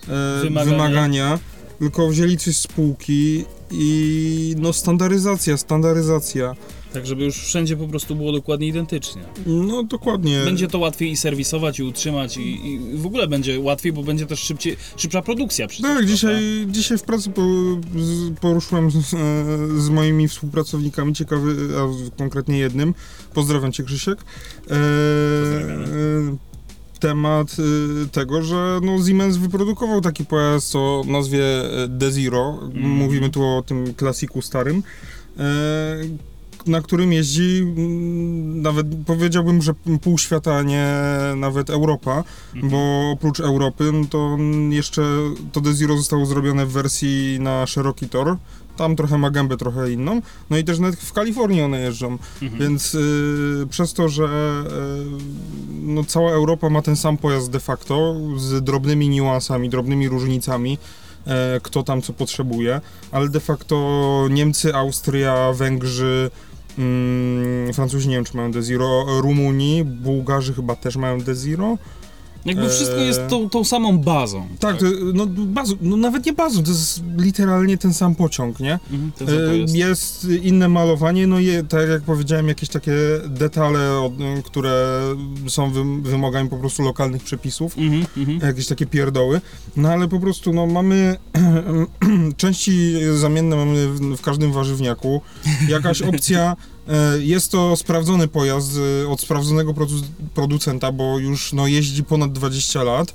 e, 0.07 0.41
Wymagania. 0.43 0.71
wymagania. 0.71 1.39
tylko 1.79 2.09
wzięli 2.09 2.37
coś 2.37 2.57
z 2.57 2.61
spółki 2.61 3.45
i 3.71 4.55
no 4.57 4.73
standaryzacja, 4.73 5.57
standaryzacja. 5.57 6.55
Tak, 6.93 7.07
żeby 7.07 7.23
już 7.23 7.35
wszędzie 7.35 7.77
po 7.77 7.87
prostu 7.87 8.15
było 8.15 8.31
dokładnie 8.31 8.67
identycznie. 8.67 9.21
No 9.45 9.83
dokładnie. 9.83 10.41
Będzie 10.45 10.67
to 10.67 10.79
łatwiej 10.79 11.11
i 11.11 11.17
serwisować, 11.17 11.79
i 11.79 11.83
utrzymać, 11.83 12.37
i, 12.37 12.67
i 12.73 12.97
w 12.97 13.05
ogóle 13.05 13.27
będzie 13.27 13.59
łatwiej, 13.59 13.93
bo 13.93 14.03
będzie 14.03 14.25
też 14.25 14.39
szybciej, 14.39 14.77
szybsza 14.97 15.21
produkcja 15.21 15.67
przecież. 15.67 15.91
Tak, 15.95 16.05
dzisiaj, 16.05 16.43
dzisiaj 16.67 16.97
w 16.97 17.03
pracy 17.03 17.29
po, 17.29 17.41
poruszyłem 18.41 18.91
z, 18.91 18.95
e, 18.95 19.17
z 19.81 19.89
moimi 19.89 20.27
współpracownikami 20.27 21.13
ciekawy, 21.13 21.55
a 21.77 22.17
konkretnie 22.17 22.57
jednym, 22.57 22.93
pozdrawiam 23.33 23.71
cię 23.71 23.83
Krzysiek, 23.83 24.19
e, 24.69 24.73
e, 24.73 24.77
temat 26.99 27.55
e, 28.05 28.09
tego, 28.09 28.41
że 28.43 28.79
no, 28.83 29.05
Siemens 29.05 29.37
wyprodukował 29.37 30.01
taki 30.01 30.25
pojazd 30.25 30.75
o 30.75 31.03
nazwie 31.07 31.43
e, 31.83 31.87
Desiro, 31.87 32.59
Mhm. 32.61 32.89
mówimy 32.89 33.29
tu 33.29 33.45
o 33.45 33.63
tym 33.65 33.93
klasiku 33.93 34.41
starym, 34.41 34.83
e, 35.39 35.43
na 36.67 36.81
którym 36.81 37.13
jeździ 37.13 37.59
mm, 37.61 38.61
nawet 38.61 38.87
powiedziałbym, 39.05 39.61
że 39.61 39.73
pół 40.01 40.17
świata, 40.17 40.55
a 40.55 40.61
nie 40.61 40.87
nawet 41.35 41.69
Europa, 41.69 42.23
Mhm. 42.55 42.71
bo 42.71 43.11
oprócz 43.11 43.39
Europy 43.39 43.91
no 43.93 44.05
to 44.09 44.37
jeszcze 44.69 45.01
to 45.51 45.61
Desiro 45.61 45.97
zostało 45.97 46.25
zrobione 46.25 46.65
w 46.65 46.71
wersji 46.71 47.37
na 47.39 47.67
szeroki 47.67 48.09
tor. 48.09 48.37
Tam 48.77 48.95
trochę 48.95 49.17
ma 49.17 49.29
gębę 49.31 49.57
trochę 49.57 49.91
inną. 49.91 50.21
No 50.49 50.57
i 50.57 50.63
też 50.63 50.79
nawet 50.79 50.99
w 50.99 51.13
Kalifornii 51.13 51.61
one 51.61 51.79
jeżdżą. 51.79 52.17
Mhm. 52.41 52.61
Więc 52.61 52.95
y, 52.95 53.67
przez 53.69 53.93
to, 53.93 54.09
że 54.09 54.23
y, 54.23 54.27
no 55.81 56.03
cała 56.03 56.31
Europa 56.31 56.69
ma 56.69 56.81
ten 56.81 56.95
sam 56.95 57.17
pojazd 57.17 57.51
de 57.51 57.59
facto, 57.59 58.15
z 58.37 58.63
drobnymi 58.63 59.09
niuansami, 59.09 59.69
drobnymi 59.69 60.09
różnicami, 60.09 60.77
e, 61.27 61.59
kto 61.63 61.83
tam 61.83 62.01
co 62.01 62.13
potrzebuje, 62.13 62.81
ale 63.11 63.29
de 63.29 63.39
facto 63.39 64.27
Niemcy, 64.29 64.75
Austria, 64.75 65.53
Węgrzy, 65.53 66.31
mm, 66.77 67.73
Francuzi 67.73 68.09
nie 68.09 68.15
wiem 68.15 68.25
czy 68.25 68.37
mają 68.37 68.51
Desiro, 68.51 69.05
Rumuni, 69.21 69.83
Bułgarzy 69.83 70.53
chyba 70.53 70.75
też 70.75 70.95
mają 70.95 71.21
Desiro. 71.21 71.77
Jakby 72.45 72.69
wszystko 72.69 72.97
jest 72.97 73.21
tą, 73.29 73.49
tą 73.49 73.63
samą 73.63 73.97
bazą. 73.97 74.47
Tak, 74.59 74.77
to, 74.77 74.85
no, 75.13 75.25
bazą, 75.27 75.73
no 75.81 75.97
nawet 75.97 76.25
nie 76.25 76.33
bazą, 76.33 76.63
to 76.63 76.69
jest 76.71 77.01
literalnie 77.17 77.77
ten 77.77 77.93
sam 77.93 78.15
pociąg, 78.15 78.59
nie? 78.59 78.79
Mhm, 78.91 79.11
ten 79.11 79.27
sam 79.27 79.37
to 79.37 79.51
E, 79.51 79.57
jest. 79.57 79.75
Jest 79.75 80.27
inne 80.43 80.69
malowanie, 80.69 81.27
no 81.27 81.39
i 81.39 81.47
tak 81.69 81.89
jak 81.89 82.01
powiedziałem, 82.01 82.47
jakieś 82.47 82.69
takie 82.69 82.93
detale, 83.27 83.99
od- 83.99 84.13
które 84.45 85.01
są 85.47 85.71
wym- 85.71 86.01
wymogami 86.01 86.49
po 86.49 86.57
prostu 86.57 86.83
lokalnych 86.83 87.23
przepisów, 87.23 87.77
Mhm, 87.77 88.05
mhm. 88.17 88.39
jakieś 88.39 88.67
takie 88.67 88.85
pierdoły, 88.85 89.41
no 89.75 89.89
ale 89.89 90.07
po 90.07 90.19
prostu 90.19 90.53
no 90.53 90.65
mamy 90.67 91.15
części 92.37 92.93
zamienne 93.17 93.55
mamy 93.55 93.87
w, 93.87 94.21
każdym 94.21 94.51
warzywniaku, 94.53 95.21
jakaś 95.69 96.01
opcja, 96.01 96.55
jest 97.19 97.51
to 97.51 97.75
sprawdzony 97.75 98.27
pojazd 98.27 98.71
e, 99.03 99.07
od 99.07 99.21
sprawdzonego 99.21 99.73
produ- 99.73 100.03
producenta, 100.33 100.91
bo 100.91 101.19
już 101.19 101.53
no 101.53 101.67
jeździ 101.67 102.03
ponad 102.03 102.31
20 102.31 102.83
lat, 102.83 103.13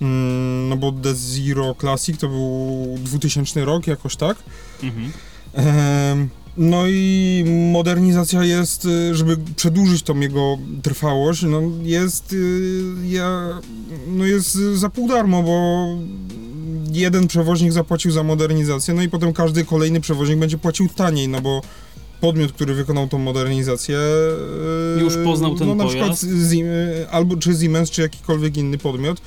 Mm, 0.00 0.68
no 0.68 0.76
bo 0.76 0.92
The 0.92 1.14
Zero 1.14 1.74
Classic 1.80 2.18
to 2.18 2.28
był 2.28 2.98
2000 2.98 3.64
rok, 3.64 3.86
jakoś 3.86 4.16
tak. 4.16 4.36
Mhm. 4.82 5.12
No 6.56 6.86
i 6.86 7.44
modernizacja 7.72 8.44
jest, 8.44 8.84
y, 8.84 9.14
żeby 9.14 9.36
przedłużyć 9.56 10.02
tą 10.02 10.20
jego 10.20 10.58
trwałość, 10.82 11.42
no 11.42 11.62
jest, 11.82 12.34
ja, 13.04 13.60
no 14.06 14.24
jest 14.24 14.52
za 14.74 14.90
pół 14.90 15.08
darmo, 15.08 15.42
bo 15.42 15.86
jeden 16.92 17.26
przewoźnik 17.26 17.72
zapłacił 17.72 18.10
za 18.10 18.22
modernizację, 18.22 18.94
no 18.94 19.02
i 19.02 19.08
potem 19.08 19.32
każdy 19.32 19.64
kolejny 19.64 20.00
przewoźnik 20.00 20.38
będzie 20.38 20.58
płacił 20.58 20.88
taniej, 20.88 21.28
no 21.28 21.40
bo 21.40 21.62
podmiot, 22.24 22.52
który 22.52 22.74
wykonał 22.74 23.08
tą 23.08 23.18
modernizację 23.18 23.98
y, 24.98 25.00
Już 25.00 25.14
poznał 25.24 25.54
ten 25.54 25.68
no, 25.68 25.74
na 25.74 25.84
pojazd? 25.84 26.20
przykład 26.20 26.36
Zim, 26.48 26.66
albo 27.10 27.36
czy 27.36 27.54
Siemens, 27.54 27.90
czy 27.90 28.02
jakikolwiek 28.02 28.56
inny 28.56 28.78
podmiot 28.78 29.20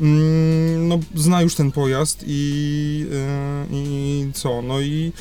mm, 0.00 0.88
no, 0.88 0.98
zna 1.14 1.42
już 1.42 1.54
ten 1.54 1.72
pojazd 1.72 2.24
i, 2.26 3.06
y, 3.12 3.66
i 3.72 4.30
co, 4.34 4.62
no 4.62 4.80
i 4.80 5.12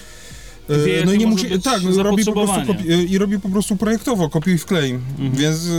Wie, 0.69 0.75
E, 0.75 0.89
jakie 0.89 1.05
no 1.05 1.13
i 1.13 1.17
nie 1.17 1.27
musi, 1.27 1.59
tak, 1.61 1.81
no, 1.83 2.03
robi 2.03 2.25
po 2.25 2.31
prostu 2.33 2.59
kopi- 2.73 2.91
e, 2.91 3.03
i 3.03 3.17
robi 3.17 3.39
po 3.39 3.49
prostu 3.49 3.75
projektowo, 3.75 4.29
kopiuj 4.29 4.57
wklej, 4.57 4.91
Mhm. 4.91 5.31
więc 5.31 5.65
e, 5.65 5.69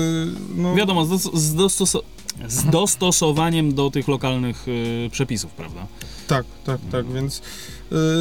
no, 0.57 0.75
Wiadomo, 0.75 1.05
z, 1.07 1.09
dos- 1.09 1.35
z, 1.35 1.55
dostoso- 1.55 2.03
z 2.49 2.65
dostosowaniem 2.71 3.75
do 3.75 3.91
tych 3.91 4.09
lokalnych 4.09 4.69
y, 4.69 5.09
przepisów, 5.13 5.53
prawda? 5.53 5.87
tak, 6.27 6.45
tak, 6.65 6.81
tak, 6.93 7.13
więc 7.13 7.39
e, 7.39 7.43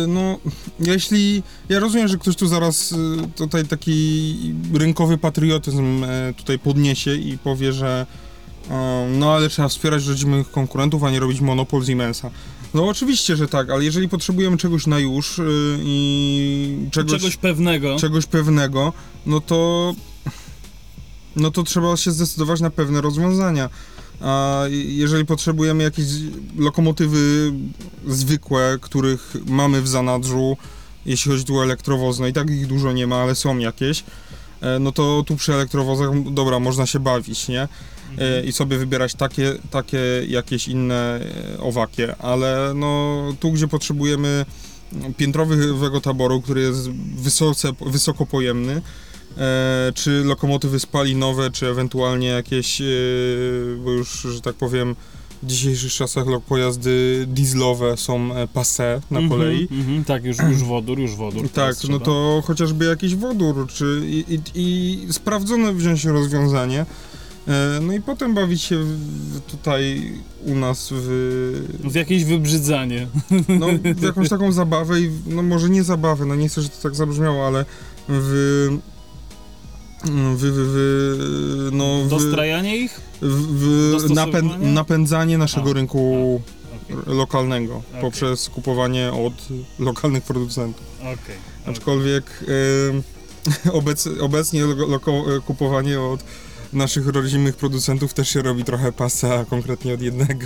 no, 0.08 0.38
jeśli, 0.80 1.44
ja 1.70 1.80
rozumiem, 1.80 2.08
że 2.08 2.18
ktoś 2.18 2.36
tu 2.36 2.48
zaraz 2.48 2.94
e, 2.94 2.96
tutaj 3.36 3.66
taki 3.66 4.36
rynkowy 4.74 5.18
patriotyzm 5.18 6.04
e, 6.04 6.34
tutaj 6.38 6.60
podniesie 6.60 7.16
i 7.16 7.38
powie, 7.38 7.74
że 7.74 8.06
no 9.10 9.34
ale 9.34 9.50
trzeba 9.50 9.68
wspierać 9.68 10.08
rodzimych 10.08 10.52
konkurentów, 10.52 11.04
a 11.04 11.12
nie 11.12 11.20
robić 11.20 11.42
monopol 11.42 11.86
Siemensa. 11.86 12.32
No 12.74 12.88
oczywiście, 12.88 13.36
że 13.36 13.48
tak, 13.48 13.70
ale 13.70 13.84
jeżeli 13.84 14.10
potrzebujemy 14.10 14.58
czegoś 14.58 14.88
na 14.88 15.00
już 15.00 15.40
e, 15.40 15.44
i 15.80 16.88
czegoś, 16.92 17.12
Czegoś 17.12 17.38
pewnego. 17.38 17.96
czegoś 18.00 18.26
pewnego, 18.26 18.94
no 19.26 19.42
to 19.42 19.94
no 21.36 21.52
to 21.52 21.64
trzeba 21.64 21.98
się 21.98 22.12
zdecydować 22.12 22.62
na 22.62 22.70
pewne 22.70 23.02
rozwiązania. 23.02 23.70
A 24.22 24.64
jeżeli 24.70 25.26
potrzebujemy 25.26 25.84
jakieś 25.84 26.06
lokomotywy 26.58 27.52
zwykłe, 28.08 28.78
których 28.82 29.34
mamy 29.46 29.82
w 29.82 29.88
zanadrzu, 29.88 30.58
jeśli 31.06 31.32
chodzi 31.32 31.46
tu 31.46 31.58
o 31.58 31.64
elektrowozy, 31.64 32.22
no 32.22 32.28
i 32.28 32.34
tak 32.34 32.50
ich 32.50 32.68
dużo 32.68 32.92
nie 32.92 33.08
ma, 33.08 33.16
ale 33.16 33.36
są 33.36 33.58
jakieś, 33.58 34.04
e, 34.62 34.80
no 34.80 34.92
to 34.92 35.24
tu 35.28 35.36
przy 35.36 35.54
elektrowozach, 35.54 36.10
dobra, 36.32 36.60
można 36.60 36.86
się 36.86 37.00
bawić, 37.00 37.48
nie? 37.48 37.68
E, 38.18 38.44
I 38.44 38.52
sobie 38.52 38.78
wybierać 38.78 39.16
takie, 39.16 39.54
takie 39.72 40.00
jakieś 40.28 40.68
inne 40.68 41.20
e, 41.56 41.60
owakie, 41.60 42.16
ale 42.18 42.72
no 42.76 43.22
tu, 43.40 43.52
gdzie 43.52 43.68
potrzebujemy 43.68 44.46
piętrowego 45.18 46.02
taboru, 46.02 46.42
który 46.42 46.62
jest 46.62 46.90
wysoce, 47.16 47.72
wysoko 47.86 48.26
pojemny, 48.26 48.82
czy 49.96 50.24
lokomotywy 50.24 50.80
spalinowe, 50.80 51.52
czy 51.52 51.68
ewentualnie 51.68 52.28
jakieś, 52.28 52.82
e, 52.82 52.86
bo 53.84 53.92
już, 53.92 54.22
że 54.22 54.42
tak 54.42 54.56
powiem, 54.56 54.96
w 55.44 55.48
dzisiejszych 55.48 55.94
czasach 55.94 56.26
pojazdy 56.48 57.26
dieslowe 57.28 57.98
są 57.98 58.36
e, 58.36 58.48
passé 58.48 59.02
na 59.12 59.20
Mhm, 59.20 59.30
kolei. 59.30 59.68
mhm, 59.72 60.04
tak, 60.04 60.24
już, 60.26 60.38
już 60.40 60.64
wodór, 60.64 61.00
już 61.00 61.16
wodór. 61.16 61.50
Tak, 61.50 61.76
no 61.90 62.00
to 62.00 62.44
chociażby 62.46 62.86
jakiś 62.86 63.16
wodór, 63.16 63.68
czy 63.68 64.02
i, 64.06 64.26
i, 64.34 64.40
i 64.56 65.14
sprawdzone 65.14 65.74
wziąć 65.74 66.06
rozwiązanie. 66.06 66.86
E, 67.48 67.80
No 67.82 67.94
i 67.94 68.02
potem 68.02 68.34
bawić 68.34 68.62
się 68.62 68.86
tutaj 69.48 70.12
u 70.46 70.56
nas 70.56 70.90
w, 70.94 71.78
W 71.84 71.96
jakieś 71.96 72.24
wybrzydzanie. 72.26 73.08
no, 73.50 73.68
w 73.96 74.02
jakąś 74.02 74.30
taką 74.30 74.52
zabawę 74.62 75.02
i 75.02 75.10
no 75.28 75.44
może 75.44 75.70
nie 75.70 75.84
zabawę, 75.84 76.26
no 76.26 76.36
nie 76.36 76.50
chcę, 76.50 76.62
żeby 76.62 76.76
to 76.76 76.82
tak 76.84 76.96
zabrzmiało, 76.96 77.48
ale 77.48 77.66
w 78.10 78.78
w 80.12 81.70
no 81.72 82.06
Dostrajanie 82.10 82.78
ich? 82.78 83.02
napęd, 84.10 84.62
napędzanie 84.62 85.38
naszego 85.38 85.70
A, 85.70 85.74
rynku 85.74 86.42
Okej, 86.86 87.16
lokalnego 87.16 87.76
Okej. 87.90 88.02
poprzez 88.02 88.50
kupowanie 88.50 89.12
od 89.14 89.34
lokalnych 89.80 90.24
producentów. 90.24 90.86
okej. 91.02 91.36
Aczkolwiek 91.66 92.44
y, 92.48 93.72
obec, 93.80 94.08
obecnie 94.22 94.64
lo, 94.66 95.00
kupowanie 95.46 96.02
od 96.02 96.24
naszych 96.74 97.08
rodzimych 97.08 97.56
producentów 97.56 98.14
też 98.14 98.30
się 98.30 98.42
robi 98.42 98.64
trochę 98.64 98.92
pasa, 98.92 99.36
a 99.40 99.46
konkretnie 99.46 99.94
od 99.94 100.02
jednego. 100.02 100.46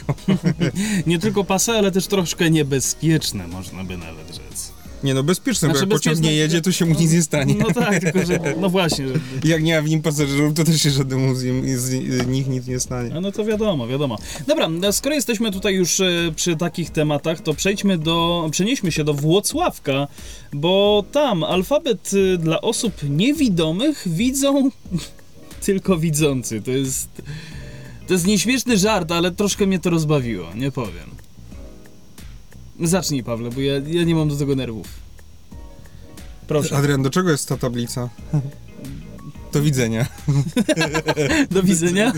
Nie 1.07 1.19
tylko 1.19 1.43
pase, 1.43 1.73
ale 1.73 1.91
też 1.91 2.07
troszkę 2.07 2.49
niebezpieczne, 2.51 3.47
można 3.47 3.83
by 3.83 3.97
nawet 3.97 4.27
rzec. 4.27 4.71
Nie 5.03 5.13
no, 5.13 5.23
bezpieczne, 5.23 5.67
Znaczy 5.67 5.85
bo 5.85 5.95
jak 5.95 6.01
pociąg 6.01 6.19
nie 6.19 6.33
jedzie, 6.33 6.61
to 6.61 6.71
się 6.71 6.85
mu 6.85 6.95
nic 6.99 7.11
nie 7.11 7.23
stanie. 7.23 7.55
No 7.59 7.65
tak, 7.73 7.99
tylko 7.99 8.25
że, 8.25 8.39
no 8.61 8.69
właśnie. 8.69 9.07
Że, 9.07 9.13
Jak 9.43 9.63
nie 9.63 9.75
ma 9.75 9.81
w 9.81 9.89
nim 9.89 10.01
pasażerów, 10.01 10.53
to 10.53 10.63
też 10.63 10.81
się 10.81 10.89
żadnemu 10.89 11.35
z, 11.35 11.43
nim, 11.43 11.79
z 11.79 12.27
nich 12.27 12.47
nic 12.47 12.67
nie 12.67 12.79
stanie. 12.79 13.15
a 13.15 13.21
no 13.21 13.31
to 13.31 13.45
wiadomo, 13.45 13.87
wiadomo. 13.87 14.17
Dobra, 14.47 14.69
skoro 14.91 15.15
jesteśmy 15.15 15.51
tutaj 15.51 15.75
już 15.75 15.99
e, 15.99 16.31
przy 16.35 16.55
takich 16.55 16.89
tematach, 16.89 17.41
to 17.41 17.53
przejdźmy 17.53 17.97
do, 17.97 18.47
przenieśmy 18.51 18.91
się 18.91 19.03
do 19.03 19.13
Włocławka, 19.13 20.07
bo 20.53 21.03
tam 21.11 21.43
alfabet 21.43 22.11
e, 22.33 22.37
dla 22.37 22.61
osób 22.61 22.93
niewidomych 23.09 24.03
widzą 24.05 24.69
tylko 25.65 25.97
widzący. 25.97 26.61
To 26.61 26.71
jest, 26.71 27.09
to 28.07 28.13
jest 28.13 28.27
nieśmieszny 28.27 28.77
żart, 28.77 29.11
ale 29.11 29.31
troszkę 29.31 29.65
mnie 29.67 29.79
to 29.79 29.89
rozbawiło, 29.89 30.47
nie 30.55 30.71
powiem. 30.71 31.18
Zacznij, 32.81 33.23
Pawle, 33.23 33.49
bo 33.49 33.61
ja, 33.61 33.73
ja 33.73 34.03
nie 34.03 34.15
mam 34.15 34.29
do 34.29 34.35
tego 34.35 34.55
nerwów. 34.55 34.87
Proszę. 36.47 36.77
Adrian, 36.77 37.03
do 37.03 37.09
czego 37.09 37.31
jest 37.31 37.49
ta 37.49 37.57
tablica? 37.57 38.09
Do 39.51 39.61
widzenia. 39.61 40.05
Do 41.51 41.63
widzenia. 41.63 42.13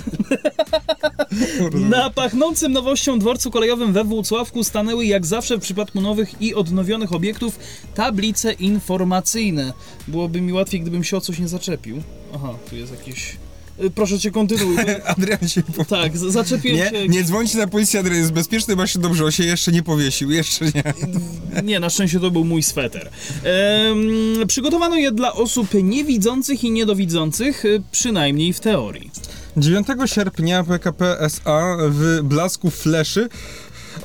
Na 1.73 2.09
pachnącym 2.09 2.71
nowością 2.71 3.19
dworcu 3.19 3.51
kolejowym 3.51 3.93
we 3.93 4.03
Włocławku 4.03 4.63
stanęły 4.63 5.05
jak 5.05 5.25
zawsze 5.25 5.57
w 5.57 5.61
przypadku 5.61 6.01
nowych 6.01 6.41
i 6.41 6.55
odnowionych 6.55 7.13
obiektów 7.13 7.59
tablice 7.95 8.53
informacyjne. 8.53 9.73
Byłoby 10.07 10.41
mi 10.41 10.53
łatwiej, 10.53 10.81
gdybym 10.81 11.03
się 11.03 11.17
o 11.17 11.21
coś 11.21 11.39
nie 11.39 11.47
zaczepił. 11.47 12.01
Aha, 12.35 12.53
tu 12.69 12.75
jest 12.75 12.91
jakieś... 12.91 13.37
Y, 13.83 13.91
Proszę 13.91 14.19
cię, 14.19 14.31
kontynuuj. 14.31 14.77
Adrian 15.05 15.47
się 15.47 15.63
po... 15.63 15.85
Tak, 15.85 16.17
zaczepiłem 16.17 16.77
Nie, 16.77 16.89
się... 16.89 17.07
nie 17.07 17.23
dzwońcie 17.23 17.57
na 17.57 17.67
policję, 17.67 17.99
Adrian 17.99 18.19
jest 18.19 18.33
bezpieczny, 18.33 18.75
ma 18.75 18.87
się 18.87 18.99
dobrze, 18.99 19.25
on 19.25 19.31
się 19.31 19.43
jeszcze 19.43 19.71
nie 19.71 19.83
powiesił, 19.83 20.31
jeszcze 20.31 20.65
nie. 20.65 20.83
Nie, 21.63 21.79
na 21.79 21.89
szczęście 21.89 22.19
to 22.19 22.31
był 22.31 22.45
mój 22.45 22.63
sweter. 22.63 23.09
Em, 23.43 24.47
przygotowano 24.47 24.95
je 24.95 25.11
dla 25.11 25.33
osób 25.33 25.67
niewidzących 25.73 26.63
i 26.63 26.71
niedowidzących, 26.71 27.65
y, 27.65 27.83
przynajmniej 27.91 28.53
w 28.53 28.59
teorii. 28.59 29.11
9 29.57 29.87
sierpnia 30.05 30.63
PKP 30.63 31.19
SA 31.19 31.77
w 31.89 32.19
blasku 32.23 32.69
fleszy 32.69 33.29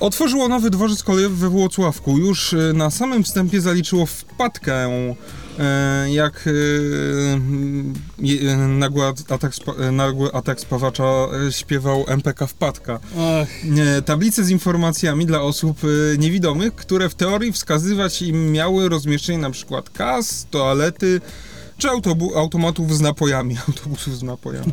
otworzyło 0.01 0.49
nowy 0.49 0.71
dworzec 0.71 1.03
kolejowy 1.03 1.37
we 1.37 1.49
Włocławku. 1.49 2.19
Już 2.19 2.55
e, 2.55 2.73
na 2.73 2.91
samym 2.91 3.25
wstępie 3.25 3.61
zaliczyło 3.61 4.07
wpadkę, 4.07 4.89
e, 5.59 6.13
jak 6.13 6.45
e, 6.47 6.51
nagły 8.57 9.05
atak, 9.29 9.53
nagły 9.93 10.33
atak 10.33 10.61
spawacza 10.61 11.05
śpiewał 11.51 12.05
MPK 12.09 12.47
Wpadka. 12.47 13.01
Ach, 13.19 13.49
Tablice 14.05 14.45
z 14.45 14.51
informacjami 14.51 15.27
dla 15.27 15.43
osób 15.43 15.79
niewidomych, 16.19 16.75
które 16.75 17.09
w 17.09 17.15
teorii 17.15 17.53
wskazywać 17.53 18.23
im 18.23 18.53
miały 18.53 18.89
rozmieszczenie 18.89 19.39
na 19.39 19.51
przykład 19.51 19.91
kas, 19.91 20.47
toalety, 20.51 21.21
czy 21.79 21.89
autobu- 21.89 22.37
automatów 22.37 22.97
z 22.97 23.01
napojami, 23.01 23.57
autobusów 23.69 24.19
z 24.19 24.23
napojami. 24.23 24.73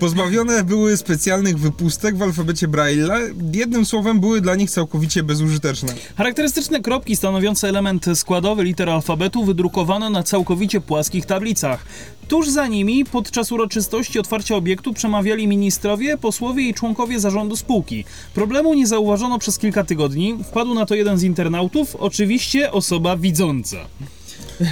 Pozbawione 0.00 0.64
były 0.64 0.96
specjalnych 0.96 1.58
wypustek 1.58 2.16
w 2.16 2.22
alfabecie 2.22 2.68
Braille'a, 2.68 3.18
jednym 3.52 3.86
słowem 3.86 4.20
były 4.20 4.40
dla 4.40 4.54
nich 4.54 4.70
całkowicie 4.70 5.22
bezużyteczne. 5.22 5.94
Charakterystyczne 6.16 6.80
kropki 6.80 7.16
stanowiące 7.16 7.68
element 7.68 8.06
składowy 8.14 8.64
liter 8.64 8.90
alfabetu 8.90 9.44
wydrukowano 9.44 10.10
na 10.10 10.22
całkowicie 10.22 10.80
płaskich 10.80 11.26
tablicach. 11.26 11.84
Tuż 12.28 12.48
za 12.48 12.66
nimi, 12.66 13.04
podczas 13.04 13.52
uroczystości 13.52 14.18
otwarcia 14.18 14.56
obiektu, 14.56 14.92
przemawiali 14.94 15.48
ministrowie, 15.48 16.18
posłowie 16.18 16.68
i 16.68 16.74
członkowie 16.74 17.20
zarządu 17.20 17.56
spółki. 17.56 18.04
Problemu 18.34 18.74
nie 18.74 18.86
zauważono 18.86 19.38
przez 19.38 19.58
kilka 19.58 19.84
tygodni. 19.84 20.38
Wpadł 20.44 20.74
na 20.74 20.86
to 20.86 20.94
jeden 20.94 21.18
z 21.18 21.22
internautów, 21.22 21.96
oczywiście 21.96 22.72
osoba 22.72 23.16
widząca. 23.16 23.76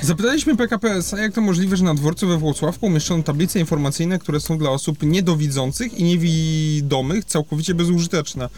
Zapytaliśmy 0.03 0.57
PKP 0.57 0.95
SA, 0.95 1.19
jak 1.19 1.33
to 1.33 1.41
możliwe, 1.41 1.77
że 1.77 1.85
na 1.85 1.95
dworcu 1.95 2.29
we 2.29 2.39
Włocławku 2.39 2.87
umieszczono 2.87 3.23
tablice 3.23 3.61
informacyjne, 3.61 4.19
które 4.19 4.41
są 4.41 4.59
dla 4.59 4.71
osób 4.71 5.03
niedowidzących 5.03 5.99
i 5.99 6.05
niewidomych 6.05 7.25
całkowicie 7.25 7.75
bezużyteczne. 7.75 8.49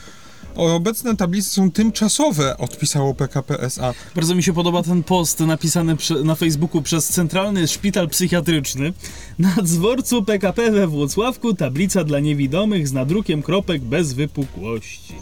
Obecne 0.54 1.16
tablice 1.16 1.50
są 1.50 1.70
tymczasowe, 1.70 2.58
odpisało 2.58 3.14
PKP 3.14 3.60
SA. 3.60 3.94
Bardzo 4.14 4.34
mi 4.34 4.42
się 4.42 4.52
podoba 4.52 4.82
ten 4.82 5.02
post 5.02 5.40
napisany 5.40 5.96
na 6.24 6.34
Facebooku 6.34 6.82
przez 6.82 7.08
Centralny 7.08 7.68
Szpital 7.68 8.08
Psychiatryczny. 8.08 8.92
Na 9.38 9.54
dworcu 9.62 10.24
PKP 10.24 10.70
we 10.70 10.86
Włocławku 10.86 11.54
tablica 11.54 12.04
dla 12.04 12.20
niewidomych 12.20 12.88
z 12.88 12.92
nadrukiem 12.92 13.42
kropek 13.42 13.82
bez 13.82 14.12
wypukłości. 14.12 15.14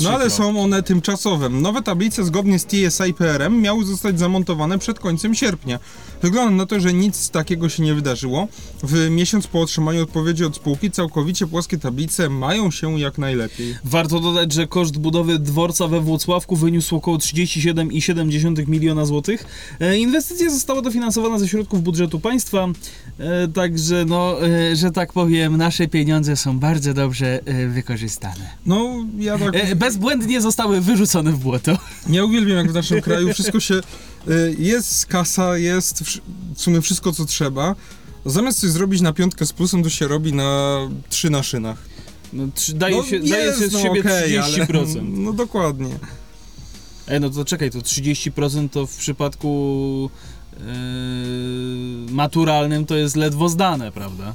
No 0.00 0.10
ale 0.10 0.30
są 0.30 0.62
one 0.62 0.82
tymczasowe. 0.82 1.48
Nowe 1.48 1.82
tablice 1.82 2.24
zgodnie 2.24 2.58
z 2.58 2.66
TSI 2.66 3.14
PRM 3.18 3.60
miały 3.60 3.84
zostać 3.84 4.18
zamontowane 4.18 4.78
przed 4.78 4.98
końcem 4.98 5.34
sierpnia. 5.34 5.78
Wygląda 6.22 6.56
na 6.56 6.66
to, 6.66 6.80
że 6.80 6.92
nic 6.92 7.30
takiego 7.30 7.68
się 7.68 7.82
nie 7.82 7.94
wydarzyło. 7.94 8.48
W 8.82 9.10
miesiąc 9.10 9.46
po 9.46 9.60
otrzymaniu 9.60 10.02
odpowiedzi 10.02 10.44
od 10.44 10.56
spółki 10.56 10.90
całkowicie 10.90 11.46
płaskie 11.46 11.78
tablice 11.78 12.28
mają 12.28 12.70
się 12.70 13.00
jak 13.00 13.18
najlepiej. 13.18 13.76
Warto 13.84 14.20
dodać, 14.20 14.52
że 14.52 14.66
koszt 14.66 14.98
budowy 14.98 15.38
dworca 15.38 15.88
we 15.88 16.00
Włocławku 16.00 16.56
wyniósł 16.56 16.96
około 16.96 17.16
37,7 17.16 18.68
miliona 18.68 19.04
złotych. 19.04 19.44
E, 19.80 19.98
Inwestycja 19.98 20.50
została 20.50 20.82
dofinansowana 20.82 21.38
ze 21.38 21.48
środków 21.48 21.82
budżetu 21.82 22.20
państwa, 22.20 22.68
e, 23.18 23.48
także 23.48 24.04
no, 24.04 24.46
e, 24.46 24.76
że 24.76 24.90
tak 24.90 25.12
powiem, 25.12 25.56
nasze 25.56 25.88
pieniądze 25.88 26.36
są 26.36 26.58
bardzo 26.58 26.94
dobrze 26.94 27.40
wykorzystane. 27.68 28.50
No, 28.66 29.04
ja 29.18 29.38
tak 29.38 29.54
Bezbłędnie 29.82 30.40
zostały 30.40 30.80
wyrzucone 30.80 31.32
w 31.32 31.38
błoto. 31.38 31.78
nie 32.06 32.24
uwielbiam 32.24 32.56
jak 32.56 32.70
w 32.70 32.74
naszym 32.74 33.00
kraju 33.06 33.32
wszystko 33.32 33.60
się... 33.60 33.74
y, 34.28 34.56
Jest 34.58 35.06
kasa, 35.06 35.56
jest 35.58 36.02
w 36.54 36.62
sumie 36.62 36.80
wszystko 36.80 37.12
co 37.12 37.24
trzeba. 37.24 37.74
Zamiast 38.26 38.60
coś 38.60 38.70
zrobić 38.70 39.00
na 39.00 39.12
piątkę 39.12 39.46
z 39.46 39.52
plusem, 39.52 39.82
to 39.82 39.90
się 39.90 40.08
robi 40.08 40.32
na 40.32 40.78
trzy 41.08 41.30
na 41.30 41.42
szynach. 41.42 41.78
No, 42.32 42.44
trzy- 42.54 42.72
daje 42.72 42.96
no, 42.96 43.02
się, 43.04 43.20
daje 43.20 43.52
się 43.52 43.68
z 43.68 43.72
no, 43.72 43.78
siebie 43.78 44.00
okej, 44.00 44.40
30%. 44.40 44.98
Ale, 44.98 45.02
no 45.02 45.32
dokładnie. 45.32 45.98
E, 47.06 47.20
no 47.20 47.30
to 47.30 47.44
czekaj, 47.44 47.70
to 47.70 47.78
30% 47.78 48.68
to 48.68 48.86
w 48.86 48.96
przypadku 48.96 50.10
e, 50.56 50.62
maturalnym 52.12 52.86
to 52.86 52.96
jest 52.96 53.16
ledwo 53.16 53.48
zdane, 53.48 53.92
prawda? 53.92 54.34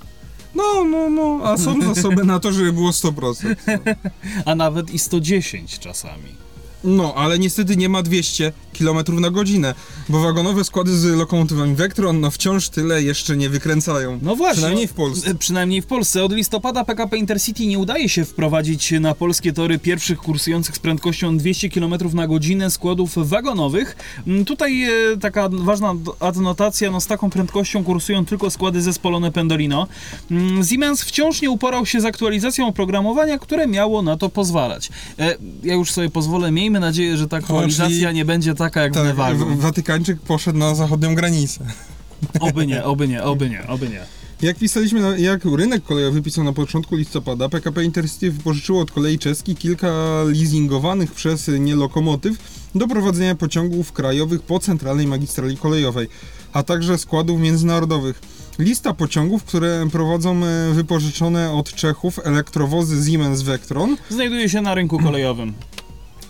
No, 0.57 0.83
no, 0.83 1.09
no, 1.09 1.39
a 1.43 1.57
są 1.57 1.81
zasoby 1.81 2.25
na 2.25 2.39
to, 2.39 2.51
żeby 2.51 2.73
było 2.73 2.89
100%. 2.89 3.55
A 4.45 4.55
nawet 4.55 4.89
i 4.89 4.99
110 4.99 5.79
czasami. 5.79 6.46
No, 6.87 7.13
ale 7.15 7.39
niestety 7.39 7.77
nie 7.77 7.89
ma 7.89 8.03
200 8.03 8.51
km 8.79 8.97
na 9.21 9.29
godzinę, 9.29 9.75
bo 10.09 10.19
wagonowe 10.21 10.63
składy 10.63 10.97
z 10.97 11.05
lokomotywami 11.05 11.75
Vectron 11.75 12.19
no 12.19 12.31
wciąż 12.31 12.69
tyle 12.69 13.03
jeszcze 13.03 13.37
nie 13.37 13.49
wykręcają. 13.49 14.19
No 14.21 14.35
właśnie. 14.35 14.53
Przynajmniej 14.55 14.87
w 14.87 14.93
Polsce. 14.93 15.31
E, 15.31 15.35
Przynajmniej 15.35 15.81
w 15.81 15.85
Polsce. 15.85 16.23
Od 16.23 16.33
listopada 16.33 16.83
PKP 16.85 17.17
Intercity 17.17 17.65
nie 17.65 17.79
udaje 17.79 18.09
się 18.09 18.25
wprowadzić 18.25 18.91
na 18.99 19.15
polskie 19.15 19.53
tory 19.53 19.79
pierwszych 19.79 20.17
kursujących 20.19 20.75
z 20.75 20.79
prędkością 20.79 21.37
200 21.37 21.69
km 21.69 21.93
na 22.13 22.27
godzinę 22.27 22.71
składów 22.71 23.29
wagonowych. 23.29 23.95
Mm, 24.27 24.45
Tutaj 24.45 24.83
e, 24.83 25.17
taka 25.21 25.49
ważna 25.51 25.93
adnotacja, 26.19 26.91
no 26.91 27.01
z 27.01 27.07
taką 27.07 27.29
prędkością 27.29 27.83
kursują 27.83 28.25
tylko 28.25 28.49
składy 28.49 28.81
zespolone 28.81 29.31
Pendolino. 29.31 29.87
Mm, 30.31 30.63
Siemens 30.65 31.01
wciąż 31.03 31.41
nie 31.41 31.49
uporał 31.49 31.85
się 31.85 32.01
z 32.01 32.05
aktualizacją 32.05 32.67
oprogramowania, 32.67 33.39
które 33.39 33.67
miało 33.67 34.01
na 34.01 34.17
to 34.17 34.29
pozwalać. 34.29 34.89
E, 35.19 35.35
Ja 35.63 35.73
już 35.73 35.91
sobie 35.91 36.09
pozwolę, 36.09 36.51
miejmy 36.51 36.76
nadzieję, 36.79 37.17
że 37.17 37.27
ta 37.27 37.37
aktualizacja 37.37 37.87
czyli- 38.07 38.15
nie 38.15 38.25
będzie 38.25 38.55
taka 38.55 38.81
jak 38.81 38.93
Tak, 38.93 39.37
w- 39.37 39.59
Watykańczyk 39.59 40.19
poszedł 40.21 40.59
na 40.59 40.75
zachodnią 40.75 41.15
granicę. 41.15 41.65
Oby 42.39 42.67
nie, 42.67 42.83
oby 42.83 43.07
nie, 43.07 43.23
oby 43.23 43.49
nie, 43.49 43.67
oby 43.67 43.89
nie. 43.89 44.01
Jak 44.41 44.57
pisaliśmy, 44.57 45.01
na- 45.01 45.17
jak 45.17 45.45
rynek 45.45 45.83
kolejowy 45.83 46.21
pisał 46.21 46.43
na 46.43 46.53
początku 46.53 46.95
listopada, 46.95 47.49
PKP 47.49 47.83
Intercity 47.83 48.31
wypożyczyło 48.31 48.81
od 48.81 48.91
kolei 48.91 49.19
czeskiej 49.19 49.55
kilka 49.55 49.87
leasingowanych 50.25 51.11
przez 51.11 51.47
nie 51.59 51.75
lokomotyw 51.75 52.37
do 52.75 52.87
prowadzenia 52.87 53.35
pociągów 53.35 53.91
krajowych 53.91 54.41
po 54.41 54.59
centralnej 54.59 55.07
magistrali 55.07 55.57
kolejowej, 55.57 56.07
a 56.53 56.63
także 56.63 56.97
składów 56.97 57.39
międzynarodowych. 57.41 58.21
Lista 58.59 58.93
pociągów, 58.93 59.43
które 59.43 59.87
prowadzą 59.91 60.41
e, 60.45 60.73
wypożyczone 60.73 61.51
od 61.51 61.73
Czechów 61.73 62.19
elektrowozy 62.23 63.11
Siemens 63.11 63.41
Vectron. 63.41 63.97
Znajduje 64.09 64.49
się 64.49 64.61
na 64.61 64.75
rynku 64.75 64.99
kolejowym. 64.99 65.53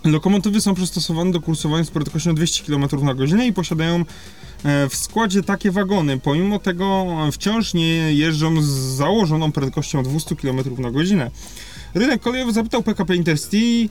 Lokomotywy 0.04 0.62
są 0.62 0.76
przystosowane 0.76 1.32
do 1.32 1.42
kursowania 1.42 1.84
z 1.84 1.92
prędkością 1.92 2.36
200 2.36 2.64
km 2.64 2.88
na 3.02 3.14
godzinę 3.14 3.48
i 3.48 3.54
posiadają 3.54 4.06
e, 4.64 4.90
w 4.90 4.96
składzie 4.96 5.44
takie 5.44 5.72
wagony. 5.72 6.20
Pomimo 6.20 6.60
tego 6.60 7.06
e, 7.28 7.32
wciąż 7.32 7.74
nie 7.74 8.14
jeżdżą 8.14 8.62
z 8.62 8.66
założoną 8.70 9.52
prędkością 9.52 10.04
200 10.04 10.36
km 10.36 10.60
na 10.78 10.92
godzinę. 10.92 11.32
Rynek 11.94 12.22
kolejowy 12.22 12.54
zapytał 12.54 12.84
PKP 12.84 13.16
Intercity, 13.16 13.90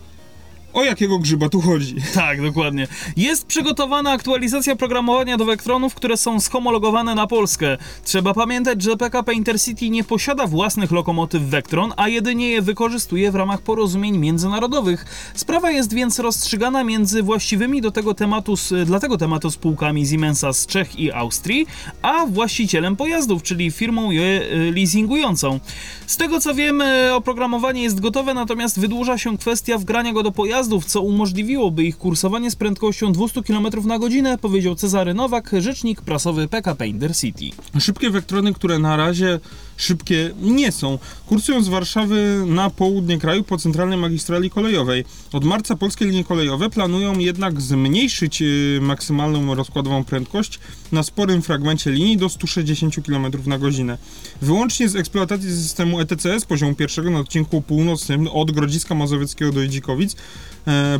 o 0.76 0.84
jakiego 0.84 1.18
grzyba 1.18 1.48
tu 1.48 1.60
chodzi. 1.60 1.96
Tak, 2.14 2.42
dokładnie. 2.42 2.88
Jest 3.16 3.46
przygotowana 3.46 4.10
aktualizacja 4.10 4.72
oprogramowania 4.72 5.36
do 5.36 5.44
Vectronów, 5.44 5.94
które 5.94 6.16
są 6.16 6.40
schomologowane 6.40 7.14
na 7.14 7.26
Polskę. 7.26 7.78
Trzeba 8.04 8.34
pamiętać, 8.34 8.82
że 8.82 8.96
PKP 8.96 9.34
Intercity 9.34 9.90
nie 9.90 10.04
posiada 10.04 10.46
własnych 10.46 10.90
lokomotyw 10.90 11.42
Vectron, 11.42 11.92
a 11.96 12.08
jedynie 12.08 12.50
je 12.50 12.62
wykorzystuje 12.62 13.32
w 13.32 13.34
ramach 13.34 13.60
porozumień 13.60 14.18
międzynarodowych. 14.18 15.06
Sprawa 15.34 15.70
jest 15.70 15.94
więc 15.94 16.18
rozstrzygana 16.18 16.84
między 16.84 17.22
właściwymi 17.22 17.80
do 17.80 17.90
tego 17.90 18.14
tematu, 18.14 18.54
dla 18.86 19.00
tego 19.00 19.18
tematu 19.18 19.50
spółkami 19.50 20.06
Siemensa 20.06 20.52
z 20.52 20.66
Czech 20.66 20.98
i 20.98 21.12
Austrii, 21.12 21.66
a 22.02 22.26
właścicielem 22.26 22.96
pojazdów, 22.96 23.42
czyli 23.42 23.70
firmą 23.70 24.10
je 24.10 24.22
y, 24.22 24.72
leasingującą. 24.76 25.60
Z 26.06 26.16
tego 26.16 26.40
co 26.40 26.54
wiem, 26.54 26.80
y, 26.80 27.14
oprogramowanie 27.14 27.82
jest 27.82 28.00
gotowe, 28.00 28.34
natomiast 28.34 28.80
wydłuża 28.80 29.18
się 29.18 29.38
kwestia 29.38 29.78
wgrania 29.78 30.12
go 30.12 30.22
do 30.22 30.32
pojazdów, 30.66 30.84
co 30.84 31.00
umożliwiłoby 31.00 31.84
ich 31.84 31.98
kursowanie 31.98 32.50
z 32.50 32.56
prędkością 32.56 33.12
200 33.12 33.42
km 33.42 33.66
na 33.84 33.98
godzinę, 33.98 34.38
powiedział 34.38 34.74
Cezary 34.74 35.14
Nowak, 35.14 35.50
rzecznik 35.58 36.00
prasowy 36.00 36.48
PKP 36.48 36.88
Intercity. 36.88 37.44
Szybkie 37.80 38.10
Vectrony, 38.10 38.54
które 38.54 38.78
na 38.78 38.96
razie 38.96 39.40
szybkie 39.76 40.30
nie 40.42 40.72
są, 40.72 40.98
kursują 41.26 41.62
z 41.62 41.68
Warszawy 41.68 42.44
na 42.46 42.70
południe 42.70 43.18
kraju 43.18 43.44
po 43.44 43.58
centralnej 43.58 43.98
magistrali 43.98 44.50
kolejowej. 44.50 45.04
Od 45.32 45.44
marca 45.44 45.76
polskie 45.76 46.04
linie 46.04 46.24
kolejowe 46.24 46.70
planują 46.70 47.18
jednak 47.18 47.60
zmniejszyć 47.60 48.42
y, 48.42 48.78
maksymalną 48.82 49.54
rozkładową 49.54 50.04
prędkość 50.04 50.58
na 50.92 51.02
sporym 51.02 51.42
fragmencie 51.42 51.90
linii 51.90 52.16
do 52.16 52.28
160 52.28 52.94
km 53.06 53.26
na 53.46 53.58
godzinę. 53.58 53.98
Wyłącznie 54.42 54.88
z 54.88 54.96
eksploatacji 54.96 55.50
systemu 55.50 56.00
ETCS 56.00 56.44
poziomu 56.44 56.74
pierwszego 56.74 57.10
na 57.10 57.18
odcinku 57.18 57.62
północnym 57.62 58.28
od 58.28 58.50
Grodziska 58.50 58.94
Mazowieckiego 58.94 59.52
do 59.52 59.62
Idzikowic 59.62 60.16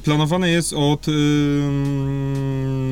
planowane 0.04 0.50
jest 0.50 0.72
od 0.72 1.06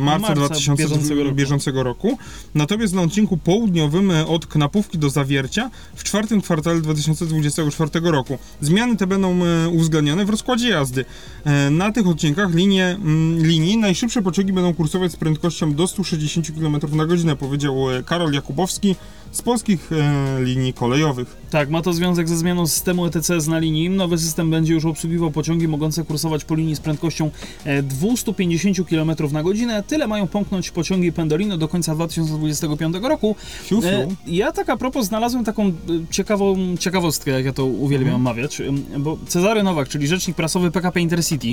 marca, 0.05 0.27
Marca 0.29 0.35
2000 0.35 0.83
bieżącego 0.83 1.25
roku. 1.25 1.37
bieżącego 1.37 1.83
roku. 1.83 2.19
Natomiast 2.55 2.95
na 2.95 3.03
odcinku 3.03 3.37
południowym 3.37 4.11
e, 4.11 4.27
od 4.27 4.47
Knapówki 4.47 4.99
do 4.99 5.11
Zawiercia 5.11 5.71
w 5.95 6.05
czwartym 6.05 6.41
kwartale 6.41 6.81
2024 6.81 7.91
roku. 8.03 8.39
Zmiany 8.61 8.97
te 8.97 9.07
będą 9.07 9.45
e, 9.45 9.69
uwzględnione 9.69 10.25
w 10.25 10.31
rozkładzie 10.31 10.69
jazdy. 10.69 11.05
E, 11.45 11.71
Na 11.71 11.93
tych 11.93 12.07
odcinkach 12.07 12.55
linie, 12.55 12.87
mm, 12.87 13.47
linii 13.47 13.77
najszybsze 13.77 14.23
pociągi 14.23 14.53
będą 14.53 14.75
kursować 14.75 15.13
z 15.13 15.17
prędkością 15.17 15.75
do 15.75 15.87
160 15.87 16.47
km 16.59 16.77
na 16.97 17.07
godzinę, 17.07 17.37
powiedział 17.37 17.91
e, 17.91 18.03
Karol 18.03 18.33
Jakubowski 18.33 18.97
z 19.35 19.43
polskich 19.43 19.91
e, 19.93 20.45
linii 20.45 20.73
kolejowych. 20.73 21.37
Tak, 21.51 21.71
ma 21.71 21.83
to 21.83 21.93
związek 21.93 22.29
ze 22.29 22.37
zmianą 22.37 22.67
systemu 22.67 23.07
ETCS 23.07 23.47
na 23.47 23.59
linii. 23.59 23.91
Nowy 23.91 24.19
system 24.19 24.51
będzie 24.51 24.75
już 24.75 24.85
obsługiwał 24.85 25.31
pociągi 25.31 25.69
mogące 25.69 26.05
kursować 26.05 26.45
po 26.45 26.55
linii 26.55 26.77
z 26.77 26.81
prędkością 26.81 27.31
e, 27.65 27.83
250 27.83 28.89
km 28.89 29.13
na 29.33 29.43
godzinę. 29.43 29.83
Tyle 29.83 30.07
mają 30.07 30.27
pomknąć 30.27 30.71
pociągi 30.71 31.13
Pendolino 31.13 31.57
do 31.57 31.69
końca 31.69 31.95
2025 31.95 32.97
roku. 33.03 33.37
Fiu, 33.63 33.83
fiu. 33.83 33.89
E, 33.89 34.09
Ja 34.27 34.53
tak 34.53 34.69
a 34.69 34.77
propos 34.77 35.07
znalazłem 35.07 35.45
taką 35.45 35.67
e, 35.67 35.73
ciekawą 36.11 36.77
ciekawostkę, 36.77 37.31
jak 37.31 37.45
ja 37.45 37.53
to 37.53 37.65
uwielbiam 37.65 38.15
omawiać, 38.15 38.61
em, 38.61 38.85
bo 38.99 39.19
Cezary 39.29 39.63
Nowak, 39.63 39.89
czyli 39.89 40.07
rzecznik 40.07 40.37
prasowy 40.37 40.71
PKP 40.71 41.01
Intercity, 41.01 41.49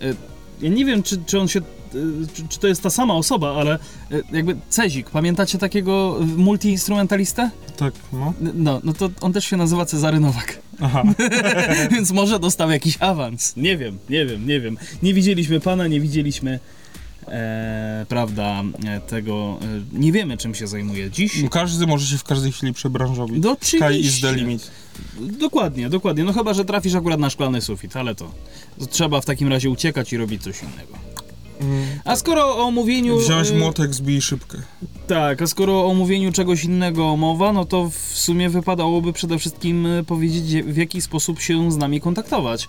e, 0.00 0.14
ja 0.60 0.68
nie 0.68 0.84
wiem, 0.84 1.02
czy, 1.02 1.18
czy 1.26 1.40
on 1.40 1.48
się, 1.48 1.60
e, 1.60 1.62
czy, 2.34 2.48
czy 2.48 2.58
to 2.58 2.66
jest 2.66 2.82
ta 2.82 2.90
sama 2.90 3.14
osoba, 3.14 3.54
ale 3.54 3.74
e, 3.74 3.78
jakby 4.32 4.56
Cezik, 4.68 5.10
pamiętacie 5.10 5.58
takiego 5.58 6.18
multiinstrumentalistę? 6.36 7.50
Tak, 7.76 7.94
no. 8.12 8.34
No, 8.54 8.80
no 8.84 8.92
to 8.92 9.10
on 9.20 9.32
też 9.32 9.44
się 9.44 9.56
nazywa 9.56 9.86
Cezary 9.86 10.20
Nowak. 10.20 10.58
Aha. 10.80 11.02
Więc 11.92 12.10
może 12.10 12.38
dostał 12.38 12.70
jakiś 12.70 12.96
awans. 13.00 13.56
Nie 13.56 13.76
wiem, 13.76 13.98
nie 14.10 14.26
wiem, 14.26 14.46
nie 14.46 14.60
wiem. 14.60 14.78
Nie 15.02 15.14
widzieliśmy 15.14 15.60
pana, 15.60 15.86
nie 15.86 16.00
widzieliśmy, 16.00 16.60
e, 17.28 18.06
prawda, 18.08 18.62
e, 18.86 19.00
tego. 19.00 19.58
E, 19.62 19.98
nie 19.98 20.12
wiemy, 20.12 20.36
czym 20.36 20.54
się 20.54 20.66
zajmuje 20.66 21.10
dziś. 21.10 21.44
Każdy 21.50 21.86
może 21.86 22.06
się 22.06 22.18
w 22.18 22.24
każdej 22.24 22.52
chwili 22.52 22.72
przebranżowić. 22.72 23.44
No, 23.44 23.56
Sky 23.60 23.76
is 23.76 23.80
the 23.80 23.86
oczywiście. 23.86 24.34
limit. 24.34 24.70
Dokładnie, 25.20 25.90
dokładnie. 25.90 26.24
No 26.24 26.32
chyba, 26.32 26.54
że 26.54 26.64
trafisz 26.64 26.94
akurat 26.94 27.20
na 27.20 27.30
szklany 27.30 27.60
sufit, 27.60 27.96
ale 27.96 28.14
to, 28.14 28.30
trzeba 28.90 29.20
w 29.20 29.24
takim 29.24 29.48
razie 29.48 29.70
uciekać 29.70 30.12
i 30.12 30.16
robić 30.16 30.42
coś 30.42 30.62
innego. 30.62 30.98
A 32.04 32.16
skoro 32.16 32.56
o 32.56 32.70
mówieniu... 32.70 33.18
Wziąć 33.18 33.50
e, 33.50 33.54
młotek, 33.54 33.94
zbij 33.94 34.22
szybkę. 34.22 34.58
Tak, 35.06 35.42
a 35.42 35.46
skoro 35.46 35.86
o 35.86 35.94
mówieniu 35.94 36.32
czegoś 36.32 36.64
innego 36.64 37.16
mowa, 37.16 37.52
no 37.52 37.64
to 37.64 37.90
w 37.90 38.18
sumie 38.18 38.50
wypadałoby 38.50 39.12
przede 39.12 39.38
wszystkim 39.38 39.86
e, 39.86 40.04
powiedzieć, 40.04 40.64
w 40.64 40.76
jaki 40.76 41.02
sposób 41.02 41.40
się 41.40 41.72
z 41.72 41.76
nami 41.76 42.00
kontaktować. 42.00 42.68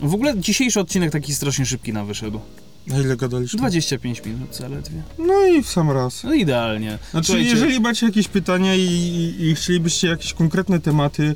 W 0.00 0.14
ogóle 0.14 0.40
dzisiejszy 0.40 0.80
odcinek 0.80 1.12
taki 1.12 1.34
strasznie 1.34 1.66
szybki 1.66 1.92
nam 1.92 2.06
wyszedł. 2.06 2.40
Na 2.88 2.98
ile 2.98 3.16
gadaliśmy? 3.16 3.58
25 3.58 4.24
minut 4.24 4.56
zaledwie. 4.56 5.02
No 5.18 5.46
i 5.46 5.62
w 5.62 5.68
sam 5.68 5.90
raz. 5.90 6.24
No 6.24 6.34
idealnie. 6.34 6.98
Znaczy, 7.10 7.26
Słuchajcie, 7.26 7.50
jeżeli 7.50 7.80
macie 7.80 8.06
jakieś 8.06 8.28
pytania 8.28 8.74
i, 8.74 8.80
i, 8.80 9.48
i 9.48 9.54
chcielibyście 9.54 10.08
jakieś 10.08 10.34
konkretne 10.34 10.80
tematy 10.80 11.34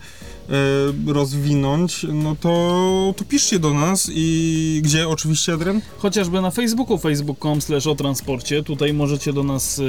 rozwinąć, 1.06 2.06
no 2.12 2.36
to, 2.40 3.14
to 3.16 3.24
piszcie 3.24 3.58
do 3.58 3.74
nas 3.74 4.10
i 4.14 4.80
gdzie 4.84 5.08
oczywiście, 5.08 5.52
Adrian? 5.52 5.80
Chociażby 5.98 6.40
na 6.40 6.50
Facebooku, 6.50 6.98
facebook.com 6.98 7.62
slash 7.62 7.86
o 7.86 7.94
transporcie, 7.94 8.62
tutaj 8.62 8.94
możecie 8.94 9.32
do 9.32 9.42
nas 9.42 9.78
y, 9.78 9.82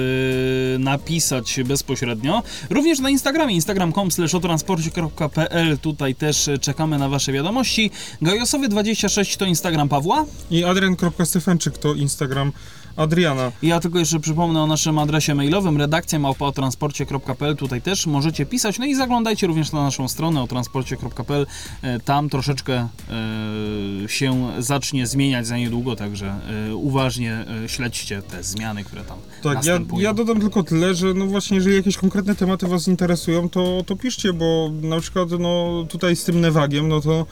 napisać 0.79 1.59
bezpośrednio. 1.65 2.43
Również 2.69 2.99
na 2.99 3.09
Instagramie, 3.09 3.55
instagram.com 3.55 4.11
slash 4.11 4.35
o 4.35 4.39
transporcie.pl, 4.39 5.77
tutaj 5.77 6.15
też 6.15 6.47
y, 6.47 6.59
czekamy 6.59 6.97
na 6.97 7.09
wasze 7.09 7.31
wiadomości. 7.31 7.91
Gajosowy26 8.21 9.37
to 9.37 9.45
Instagram 9.45 9.89
Pawła. 9.89 10.25
I 10.51 10.63
adrian.stefanczyk 10.63 11.77
to 11.77 11.93
Instagram 11.93 12.51
Adriana. 12.95 13.51
Ja 13.63 13.79
tylko 13.79 13.99
jeszcze 13.99 14.19
przypomnę 14.19 14.61
o 14.61 14.67
naszym 14.67 14.99
adresie 14.99 15.35
mailowym 15.35 15.77
redakcja 15.77 16.19
małpaotransporcie.pl, 16.19 17.55
tutaj 17.55 17.81
też 17.81 18.07
możecie 18.07 18.45
pisać, 18.45 18.79
no 18.79 18.85
i 18.85 18.95
zaglądajcie 18.95 19.47
również 19.47 19.71
na 19.71 19.83
naszą 19.83 20.07
stronę 20.07 20.41
o 20.41 20.47
transporcie.pl, 20.47 21.45
E, 21.81 21.99
tam 21.99 22.29
troszeczkę 22.29 22.73
e, 22.73 24.09
się 24.09 24.51
zacznie 24.59 25.07
zmieniać 25.07 25.47
za 25.47 25.57
niedługo, 25.57 25.95
także 25.95 26.35
e, 26.69 26.75
uważnie 26.75 27.45
śledźcie 27.67 28.21
te 28.21 28.43
zmiany, 28.43 28.83
które 28.83 29.03
tam 29.03 29.17
Tak, 29.43 29.45
ja, 29.45 29.53
następują. 29.53 30.01
ja 30.01 30.13
dodam 30.13 30.39
tylko 30.39 30.63
tyle, 30.63 30.95
że 30.95 31.13
no 31.13 31.25
właśnie, 31.25 31.57
jeżeli 31.57 31.75
jakieś 31.75 31.97
konkretne 31.97 32.35
tematy 32.35 32.67
was 32.67 32.87
interesują, 32.87 33.49
to, 33.49 33.83
to 33.85 33.95
piszcie, 33.95 34.33
bo 34.33 34.71
na 34.81 34.99
przykład 34.99 35.29
no 35.39 35.85
tutaj 35.89 36.15
z 36.15 36.23
tym 36.23 36.41
Nevagiem, 36.41 36.87
no 36.87 37.01
to 37.01 37.25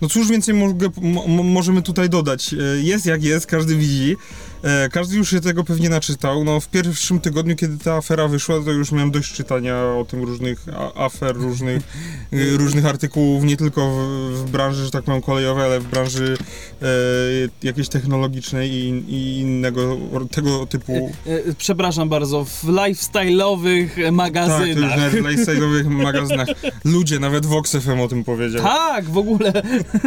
no 0.00 0.08
cóż 0.08 0.28
więcej 0.28 0.54
mogę, 0.54 0.88
mo, 1.02 1.26
mo- 1.28 1.42
możemy 1.42 1.82
tutaj 1.82 2.10
dodać. 2.10 2.54
Jest 2.82 3.06
jak 3.06 3.22
jest, 3.24 3.46
każdy 3.46 3.76
widzi. 3.76 4.16
E, 4.62 4.88
Każdy 4.88 5.16
już 5.16 5.30
się 5.30 5.40
tego 5.40 5.64
pewnie 5.64 5.88
naczytał. 5.88 6.44
No 6.44 6.60
w 6.60 6.68
pierwszym 6.68 7.20
tygodniu, 7.20 7.56
kiedy 7.56 7.78
ta 7.84 7.94
afera 7.94 8.28
wyszła, 8.28 8.56
to 8.64 8.70
już 8.70 8.92
miałem 8.92 9.10
dość 9.10 9.32
czytania 9.32 9.76
o 9.76 10.04
tym 10.04 10.22
różnych 10.22 10.66
afer, 10.94 11.36
różnych, 11.36 11.82
e, 12.32 12.56
różnych 12.62 12.86
artykułów, 12.86 13.44
nie 13.44 13.56
tylko 13.56 13.90
w, 13.90 14.34
w 14.34 14.50
branży, 14.50 14.84
że 14.84 14.90
tak 14.90 15.04
powiem, 15.04 15.22
kolejowej, 15.22 15.64
ale 15.64 15.80
w 15.80 15.84
branży 15.84 16.36
e, 16.82 16.86
jakiejś 17.62 17.88
technologicznej 17.88 18.70
i, 18.70 18.88
i 19.08 19.40
innego 19.40 19.96
tego 20.30 20.66
typu 20.66 21.10
E, 21.26 21.54
Przepraszam 21.58 22.08
bardzo, 22.08 22.44
w 22.44 22.64
lifestyle'owych 22.64 23.86
tak, 23.88 23.94
to 23.94 24.00
już 24.00 24.10
magazynach. 24.10 25.10
w 25.10 25.14
lifestyle'owych 25.14 25.88
magazynach. 26.08 26.48
Ludzie, 26.84 27.18
nawet 27.18 27.46
Vox 27.46 27.76
FM 27.76 28.00
o 28.00 28.08
tym 28.08 28.24
powiedział. 28.24 28.62
Tak, 28.62 29.04
w 29.04 29.18
ogóle. 29.18 29.52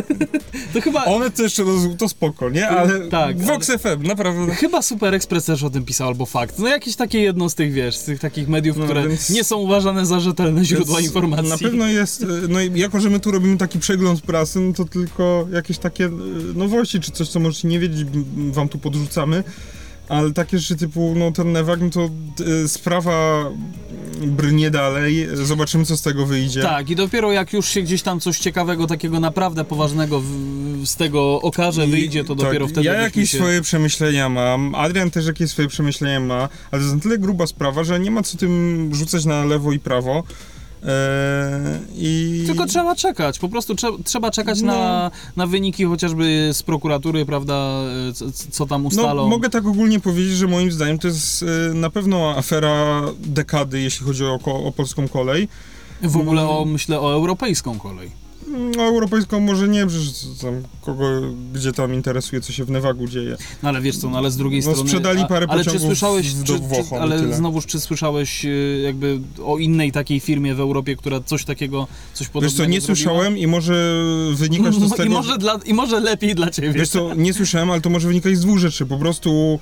to 0.74 0.82
chyba. 0.82 1.06
One 1.06 1.32
to 1.32 1.44
jeszcze 1.44 1.64
roz... 1.64 1.82
to 1.98 2.10
spoko, 2.10 2.50
nie? 2.50 2.70
Ale 2.70 3.00
Tak, 3.00 3.42
Vox 3.42 3.68
FM, 3.68 4.04
naprawdę. 4.04 4.41
Chyba 4.50 4.82
Super 4.82 5.14
Express 5.14 5.46
też 5.46 5.64
o 5.64 5.70
tym 5.70 5.86
pisał, 5.86 6.08
albo 6.08 6.26
Fakt. 6.26 6.60
No 6.60 6.68
jakieś 6.68 6.96
takie 6.96 7.20
jedno 7.20 7.50
z 7.50 7.56
tych, 7.56 7.74
wiesz, 7.74 7.96
z 7.96 8.04
tych 8.04 8.20
takich 8.20 8.48
mediów, 8.48 8.78
No, 8.78 8.86
które 8.86 9.08
więc- 9.08 9.30
nie 9.30 9.44
są 9.44 9.58
uważane 9.58 10.06
za 10.06 10.20
rzetelne 10.20 10.66
źródła 10.66 10.96
Więc 10.96 11.08
informacji. 11.08 11.50
Na 11.50 11.58
pewno 11.58 11.88
jest, 11.88 12.24
e, 12.24 12.26
no 12.50 12.62
i 12.62 12.80
jako, 12.80 13.00
że 13.00 13.10
my 13.10 13.20
tu 13.20 13.32
robimy 13.32 13.58
taki 13.58 13.80
przegląd 13.80 14.22
prasy, 14.22 14.60
no 14.60 14.74
to 14.74 14.86
tylko 14.86 15.48
jakieś 15.54 15.78
takie 15.78 16.06
e, 16.06 16.10
nowości, 16.56 17.00
czy 17.00 17.12
coś, 17.12 17.30
co 17.30 17.40
możecie 17.40 17.68
nie 17.68 17.80
wiedzieć, 17.80 18.08
wam 18.52 18.70
tu 18.70 18.78
podrzucamy. 18.78 19.44
Ale 20.12 20.34
takie 20.34 20.60
rzeczy 20.60 20.76
typu, 20.76 21.14
no 21.18 21.32
ten 21.32 21.52
Nevag, 21.52 21.82
no 21.82 21.90
to 21.90 22.10
e, 22.64 22.68
sprawa 22.68 23.46
brnie 24.28 24.72
dalej, 24.72 25.28
zobaczymy 25.34 25.86
co 25.86 25.98
z 25.98 26.02
tego 26.02 26.26
wyjdzie. 26.26 26.62
Tak, 26.62 26.90
i 26.90 26.96
dopiero 26.96 27.32
jak 27.32 27.54
już 27.54 27.68
się 27.68 27.82
gdzieś 27.82 28.02
tam 28.02 28.20
coś 28.20 28.40
ciekawego, 28.40 28.88
takiego 28.88 29.20
naprawdę 29.20 29.64
poważnego 29.64 30.20
w, 30.20 30.26
z 30.86 30.96
tego 30.96 31.42
okaże, 31.42 31.88
I- 31.88 31.92
wyjdzie, 31.92 32.24
to 32.24 32.36
dopiero 32.36 32.66
tak, 32.66 32.74
wtedy. 32.74 32.88
Ja 32.88 32.94
jakieś 32.94 33.32
się... 33.32 33.38
swoje 33.38 33.62
przemyślenia 33.62 34.30
mam, 34.30 34.76
Adrian 34.76 35.12
też 35.12 35.28
jakieś 35.28 35.50
swoje 35.50 35.68
przemyślenia 35.68 36.20
ma, 36.20 36.36
ale 36.40 36.50
to 36.72 36.78
jest 36.78 36.96
na 36.96 37.02
tyle 37.02 37.18
gruba 37.18 37.48
sprawa, 37.48 37.84
że 37.84 38.00
nie 38.00 38.12
ma 38.12 38.24
co 38.24 38.38
tym 38.38 38.90
rzucać 38.94 39.26
na 39.26 39.46
lewo 39.46 39.72
i 39.72 39.80
prawo. 39.80 40.24
Eee, 40.84 40.90
i... 41.96 42.44
Tylko 42.48 42.66
trzeba 42.66 42.96
czekać, 42.96 43.40
po 43.40 43.50
prostu 43.50 43.76
trze 43.76 43.88
trzeba 44.04 44.32
czekać 44.32 44.62
No. 44.62 44.74
na, 44.74 45.12
na 45.36 45.48
wyniki 45.48 45.86
chociażby 45.86 46.50
z 46.54 46.64
prokuratury, 46.64 47.26
prawda, 47.26 47.54
e, 48.10 48.14
co, 48.14 48.26
co 48.52 48.66
tam 48.66 48.86
ustalą. 48.86 49.24
No, 49.24 49.28
mogę 49.30 49.50
tak 49.50 49.66
ogólnie 49.66 50.00
powiedzieć, 50.00 50.34
że 50.38 50.48
moim 50.48 50.72
zdaniem 50.72 51.00
to 51.00 51.08
jest 51.08 51.44
e, 51.44 51.74
na 51.74 51.90
pewno 51.90 52.38
afera 52.38 53.02
dekady, 53.20 53.82
jeśli 53.82 54.06
chodzi 54.06 54.26
o, 54.26 54.40
o 54.46 54.72
polską 54.72 55.08
kolej. 55.08 55.48
W 56.02 56.18
ogóle 56.18 56.50
o, 56.50 56.66
myślę 56.66 57.00
o 57.00 57.14
europejską 57.14 57.80
kolej. 57.80 58.21
No, 58.78 58.84
europejską 58.84 59.40
może 59.40 59.68
nie, 59.68 59.88
przecież 59.88 60.10
tam 60.42 60.62
kogo, 60.82 61.04
gdzie 61.54 61.72
tam 61.72 61.94
interesuje, 61.94 62.42
co 62.42 62.54
się 62.54 62.66
w 62.66 62.70
Nevagu 62.72 63.08
dzieje. 63.08 63.38
No 63.64 63.70
ale 63.70 63.82
wiesz 63.82 63.98
co, 63.98 64.10
no 64.10 64.18
ale 64.18 64.32
z 64.32 64.38
drugiej 64.38 64.60
No, 64.66 64.72
strony... 64.72 64.90
sprzedali 64.90 65.26
parę 65.30 65.46
ale 65.50 65.64
czy 65.64 65.70
pociągów 65.70 65.88
słyszałeś, 65.90 66.34
w- 66.34 66.44
czy, 66.44 66.54
do 66.60 66.60
czy, 66.60 66.96
ale 66.96 67.02
ale 67.02 67.20
tyle. 67.20 67.36
znowuż, 67.36 67.66
czy 67.66 67.80
słyszałeś 67.80 68.46
e, 68.46 68.50
jakby 68.84 69.20
o 69.46 69.58
innej 69.58 69.92
takiej 69.92 70.20
firmie 70.20 70.56
w 70.56 70.60
Europie, 70.60 70.96
która 70.96 71.20
coś 71.20 71.46
takiego, 71.46 71.88
coś 72.14 72.28
podobnego 72.28 72.52
Wiesz 72.52 72.58
co, 72.58 72.66
nie 72.72 72.82
zrobiła? 72.82 72.96
słyszałem 72.96 73.38
i 73.38 73.48
może 73.48 74.04
wynikać 74.36 74.74
to 74.76 74.88
z 74.88 74.90
No, 74.92 74.98
tego... 74.98 75.10
I, 75.10 75.14
może 75.14 75.38
dla, 75.38 75.60
I 75.66 75.74
może 75.74 76.00
lepiej 76.00 76.36
dla 76.36 76.50
ciebie. 76.50 76.72
Wiesz 76.74 76.90
co, 76.90 77.14
nie 77.16 77.34
słyszałem, 77.34 77.72
ale 77.72 77.82
to 77.82 77.90
może 77.90 78.08
wynikać 78.08 78.38
z 78.38 78.42
dwóch 78.42 78.58
rzeczy. 78.60 78.86
Po 78.86 78.98
prostu 78.98 79.60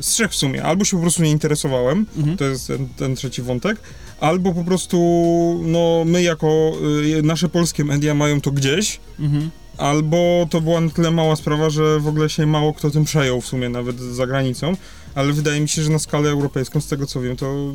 z 0.00 0.06
trzech 0.06 0.30
w 0.30 0.34
sumie. 0.34 0.62
Albo 0.64 0.84
się 0.84 0.96
po 0.96 1.02
prostu 1.02 1.22
nie 1.22 1.30
interesowałem, 1.30 2.06
Mhm. 2.16 2.36
to 2.36 2.44
jest 2.44 2.66
ten, 2.66 2.88
ten 2.96 3.16
trzeci 3.16 3.42
wątek, 3.42 3.76
albo 4.20 4.52
po 4.54 4.64
prostu 4.64 4.98
no 5.64 6.02
my 6.06 6.22
jako 6.22 6.72
e, 7.18 7.22
nasze 7.22 7.48
polskie 7.48 7.84
media 7.84 8.14
mają 8.14 8.40
to 8.40 8.50
gdzieś, 8.50 9.00
Mhm. 9.20 9.50
albo 9.76 10.46
to 10.50 10.60
była 10.60 10.80
na 10.80 10.90
tyle 10.90 11.10
mała 11.10 11.36
sprawa, 11.36 11.70
że 11.70 12.00
w 12.00 12.08
ogóle 12.08 12.30
się 12.30 12.46
mało 12.46 12.72
kto 12.74 12.90
tym 12.90 13.04
przejął 13.04 13.40
w 13.40 13.46
sumie, 13.46 13.68
nawet 13.68 14.00
za 14.00 14.26
granicą, 14.26 14.76
ale 15.14 15.32
wydaje 15.32 15.60
mi 15.60 15.68
się, 15.68 15.82
że 15.82 15.90
na 15.90 15.98
skalę 15.98 16.30
europejską, 16.30 16.80
z 16.80 16.86
tego 16.86 17.06
co 17.06 17.20
wiem, 17.20 17.36
to 17.36 17.72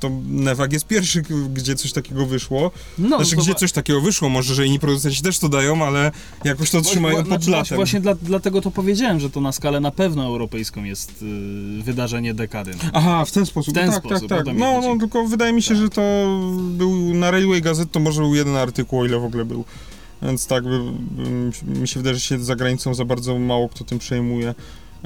to 0.00 0.10
Nevag 0.26 0.72
jest 0.72 0.86
pierwszy, 0.86 1.22
gdzie 1.54 1.74
coś 1.74 1.92
takiego 1.92 2.26
wyszło. 2.26 2.70
No, 2.98 3.16
Znaczy, 3.16 3.36
gdzie 3.36 3.54
coś 3.54 3.72
takiego 3.72 4.00
wyszło, 4.00 4.28
może, 4.28 4.54
że 4.54 4.66
inni 4.66 4.78
producenci 4.78 5.22
też 5.22 5.38
to 5.38 5.48
dają, 5.48 5.84
ale 5.84 6.12
jakoś 6.44 6.70
to 6.70 6.80
trzymają 6.80 7.16
pod 7.16 7.26
znaczy, 7.26 7.46
blatem. 7.46 7.76
Właśnie 7.76 8.00
dla, 8.00 8.14
dlatego 8.14 8.60
to 8.60 8.70
powiedziałem, 8.70 9.20
że 9.20 9.30
to 9.30 9.40
na 9.40 9.52
skalę 9.52 9.80
na 9.80 9.90
pewno 9.90 10.24
europejską 10.24 10.84
jest 10.84 11.22
y, 11.22 11.82
wydarzenie 11.82 12.34
dekady. 12.34 12.74
Aha, 12.92 13.24
w 13.24 13.30
ten 13.30 13.46
sposób. 13.46 13.74
W 13.74 13.76
ten 13.76 13.90
tak, 13.90 14.04
sposób, 14.04 14.28
tak, 14.28 14.40
o 14.40 14.44
tak. 14.44 14.54
mi 14.54 14.60
No, 14.60 14.80
no, 14.80 14.98
tylko 14.98 15.26
wydaje 15.26 15.52
mi 15.52 15.62
się, 15.62 15.76
że 15.76 15.88
to 15.88 16.02
był 16.70 17.14
na 17.14 17.30
Railway 17.30 17.62
Gazette, 17.62 17.92
to 17.92 18.00
może 18.00 18.22
był 18.22 18.34
jeden 18.34 18.56
artykuł, 18.56 19.00
o 19.00 19.06
ile 19.06 19.18
w 19.18 19.24
ogóle 19.24 19.44
był. 19.44 19.64
Więc 20.22 20.46
tak, 20.46 20.64
by, 20.64 20.80
by, 21.10 21.80
mi 21.80 21.88
się 21.88 22.00
wydaje, 22.00 22.14
że 22.14 22.20
się 22.20 22.38
za 22.38 22.56
granicą 22.56 22.94
za 22.94 23.04
bardzo 23.04 23.38
mało 23.38 23.68
kto 23.68 23.84
tym 23.84 23.98
przejmuje. 23.98 24.54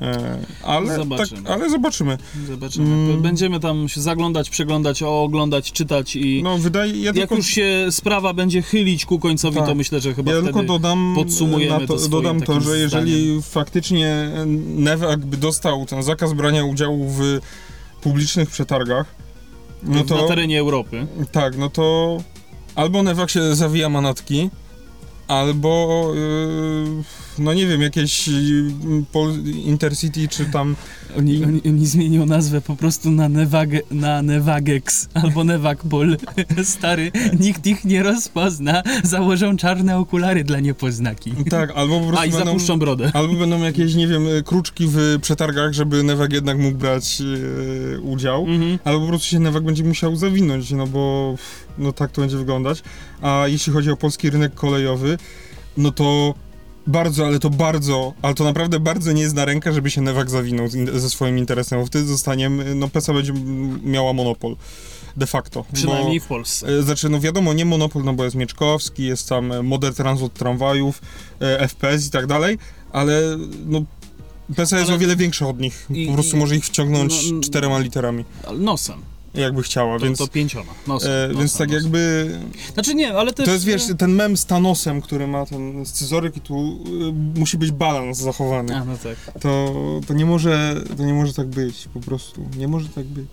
E, 0.00 0.38
ale, 0.62 0.86
tak, 0.86 0.96
Zobaczymy. 0.96 1.50
ale 1.50 1.70
zobaczymy. 1.70 2.18
Zobaczymy. 2.46 2.86
Mm. 2.86 3.22
Będziemy 3.22 3.60
tam 3.60 3.88
się 3.88 4.00
zaglądać, 4.00 4.50
przeglądać, 4.50 5.02
oglądać, 5.02 5.72
czytać 5.72 6.16
i 6.16 6.42
No, 6.42 6.58
wydaje, 6.58 6.92
ja 6.92 7.04
jak 7.04 7.14
tylko, 7.14 7.34
już 7.34 7.46
się 7.46 7.86
sprawa 7.90 8.32
będzie 8.32 8.62
chylić 8.62 9.06
ku 9.06 9.18
końcowi, 9.18 9.56
Tak. 9.56 9.66
to 9.66 9.74
myślę, 9.74 10.00
że 10.00 10.14
chyba 10.14 10.32
ja 10.32 10.42
tylko 10.42 10.62
dodam, 10.62 11.12
podsumujemy 11.16 11.86
to, 11.86 11.96
to 11.96 12.08
dodam 12.08 12.40
to, 12.40 12.60
że 12.60 12.78
jeżeli 12.78 13.42
faktycznie 13.42 14.30
Nevak 14.76 15.26
by 15.26 15.36
dostał 15.36 15.86
ten 15.86 16.02
zakaz 16.02 16.32
brania 16.32 16.64
udziału 16.64 17.08
w 17.08 17.38
publicznych 18.00 18.50
przetargach, 18.50 19.14
no 19.82 20.04
to... 20.04 20.22
na 20.22 20.28
terenie 20.28 20.60
Europy. 20.60 21.06
Tak, 21.32 21.58
no 21.58 21.70
to 21.70 22.18
albo 22.74 23.02
Nevak 23.02 23.30
się 23.30 23.54
zawija 23.56 23.88
manatki, 23.88 24.50
albo 25.28 26.06
yy, 26.14 27.04
no 27.38 27.54
nie 27.54 27.66
wiem, 27.66 27.82
jakieś 27.82 28.30
Pol 29.12 29.32
Intercity 29.64 30.28
czy 30.28 30.44
tam 30.44 30.76
Oni, 31.18 31.44
oni, 31.44 31.60
oni 31.66 31.86
zmienią 31.86 32.26
nazwę 32.26 32.60
po 32.60 32.76
prostu 32.76 33.10
na, 33.10 33.28
Nevage, 33.28 33.80
na 33.90 34.22
Nevagex 34.22 35.08
albo 35.14 35.44
Nevagpol. 35.44 36.16
Stary, 36.64 37.12
nikt 37.40 37.66
ich 37.66 37.84
nie 37.84 38.02
rozpozna. 38.02 38.82
Założą 39.04 39.56
czarne 39.56 39.98
okulary 39.98 40.44
dla 40.44 40.60
niepoznaki. 40.60 41.32
tak, 41.50 41.70
albo 41.74 42.00
po 42.00 42.06
prostu 42.06 42.22
A 42.22 42.26
i 42.26 42.30
będą, 42.30 42.46
zapuszczą 42.46 42.78
brodę. 42.78 43.10
albo 43.14 43.34
będą 43.34 43.62
jakieś, 43.62 43.94
nie 43.94 44.08
wiem, 44.08 44.28
y, 44.28 44.42
kruczki 44.42 44.86
w 44.88 45.18
przetargach, 45.22 45.72
żeby 45.72 46.02
Nevak 46.02 46.32
jednak 46.32 46.58
mógł 46.58 46.78
brać 46.78 47.20
yy, 47.20 48.00
udział. 48.02 48.46
Mhm. 48.46 48.78
Albo 48.84 49.00
po 49.00 49.06
prostu 49.06 49.26
się 49.26 49.40
Nevak 49.40 49.64
będzie 49.64 49.84
musiał 49.84 50.16
zawinąć, 50.16 50.70
no 50.70 50.86
bo 50.86 51.34
no 51.78 51.92
tak 51.92 52.12
to 52.12 52.20
będzie 52.20 52.36
wyglądać. 52.36 52.82
A 53.22 53.44
jeśli 53.46 53.72
chodzi 53.72 53.90
o 53.90 53.96
polski 53.96 54.30
rynek 54.30 54.54
kolejowy, 54.54 55.18
no 55.76 55.90
to 55.90 56.34
bardzo, 56.90 57.26
ale 57.26 57.38
to 57.38 57.50
bardzo, 57.50 58.12
ale 58.22 58.34
to 58.34 58.44
naprawdę 58.44 58.80
bardzo 58.80 59.12
nie 59.12 59.22
jest 59.22 59.34
na 59.34 59.44
rękę, 59.44 59.72
żeby 59.72 59.90
się 59.90 60.00
Nevak 60.00 60.30
zawinął 60.30 60.68
ze 60.94 61.10
swoim 61.10 61.38
interesem, 61.38 61.80
bo 61.80 61.86
wtedy 61.86 62.04
zostanie, 62.04 62.50
no 62.74 62.88
PESA 62.88 63.12
będzie 63.12 63.32
miała 63.84 64.12
monopol. 64.12 64.56
De 65.16 65.26
facto. 65.26 65.64
Przynajmniej 65.72 66.18
Bo, 66.20 66.24
w 66.24 66.28
Polsce. 66.28 66.66
e, 66.68 66.82
znaczy, 66.82 67.08
no 67.08 67.20
wiadomo, 67.20 67.52
nie 67.52 67.64
monopol, 67.64 68.04
no 68.04 68.12
bo 68.12 68.24
jest 68.24 68.36
Mieczkowski, 68.36 69.04
jest 69.04 69.28
tam 69.28 69.66
Model 69.66 69.94
Transport 69.94 70.34
tramwajów, 70.38 71.02
e, 71.40 71.68
FPS 71.68 72.06
i 72.06 72.10
tak 72.10 72.26
dalej, 72.26 72.58
ale 72.92 73.22
no 73.66 73.82
PESA 74.56 74.76
jest 74.78 74.88
Ale- 74.88 74.96
o 74.96 74.98
wiele 75.00 75.16
większa 75.16 75.48
od 75.48 75.60
nich. 75.60 75.86
I- 75.94 76.06
po 76.06 76.14
prostu 76.14 76.36
i- 76.36 76.38
może 76.38 76.56
ich 76.56 76.64
wciągnąć 76.66 77.30
no, 77.32 77.40
czterema 77.40 77.78
literami, 77.78 78.24
Nosem. 78.58 79.02
Jakby 79.34 79.62
chciała, 79.62 79.98
To, 79.98 80.04
więc... 80.04 80.18
to 80.18 80.28
pięcioma. 80.28 80.72
Nosem, 80.86 81.10
E, 81.10 81.22
nosem, 81.28 81.38
więc 81.38 81.56
tak 81.58 81.68
nosem. 81.68 81.82
jakby. 81.82 82.30
Znaczy 82.74 82.94
nie, 82.94 83.14
ale 83.14 83.32
też... 83.32 83.46
To 83.46 83.52
jest 83.52 83.64
wiesz, 83.64 83.82
ten 83.98 84.12
mem 84.14 84.36
z 84.36 84.46
Thanosem, 84.46 85.00
który 85.00 85.26
ma 85.26 85.46
ten 85.46 85.86
scyzoryk 85.86 86.36
i 86.36 86.40
tu 86.40 86.78
y, 87.34 87.38
musi 87.38 87.58
być 87.58 87.70
balans 87.70 88.18
zachowany. 88.18 88.76
A, 88.76 88.84
no 88.84 88.92
tak. 89.02 89.40
To, 89.42 89.74
to 90.06 90.14
nie 90.14 90.26
może 90.26 90.76
to 90.96 91.04
nie 91.04 91.14
może 91.14 91.32
tak 91.34 91.46
być, 91.46 91.88
po 91.94 92.00
prostu. 92.00 92.48
Nie 92.56 92.68
może 92.68 92.88
tak 92.88 93.04
być. 93.04 93.28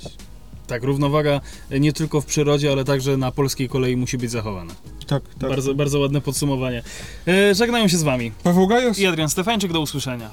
Tak, 0.68 0.84
równowaga 0.84 1.42
nie 1.80 1.94
tylko 1.94 2.22
w 2.22 2.26
przyrodzie, 2.26 2.72
ale 2.72 2.86
także 2.86 3.18
na 3.18 3.32
polskiej 3.32 3.70
kolei 3.70 3.98
musi 3.98 4.18
być 4.18 4.32
zachowana. 4.32 4.74
Tak, 5.08 5.24
tak. 5.40 5.50
Bardzo, 5.50 5.76
bardzo 5.76 6.00
ładne 6.00 6.22
podsumowanie. 6.22 6.84
E, 7.28 7.56
żegnają 7.56 7.88
się 7.88 7.98
z 7.98 8.04
wami. 8.04 8.32
Paweł 8.44 8.68
Gajos. 8.68 9.00
I 9.00 9.08
Adrian 9.08 9.30
Stefańczyk, 9.30 9.74
do 9.74 9.82
usłyszenia. 9.82 10.30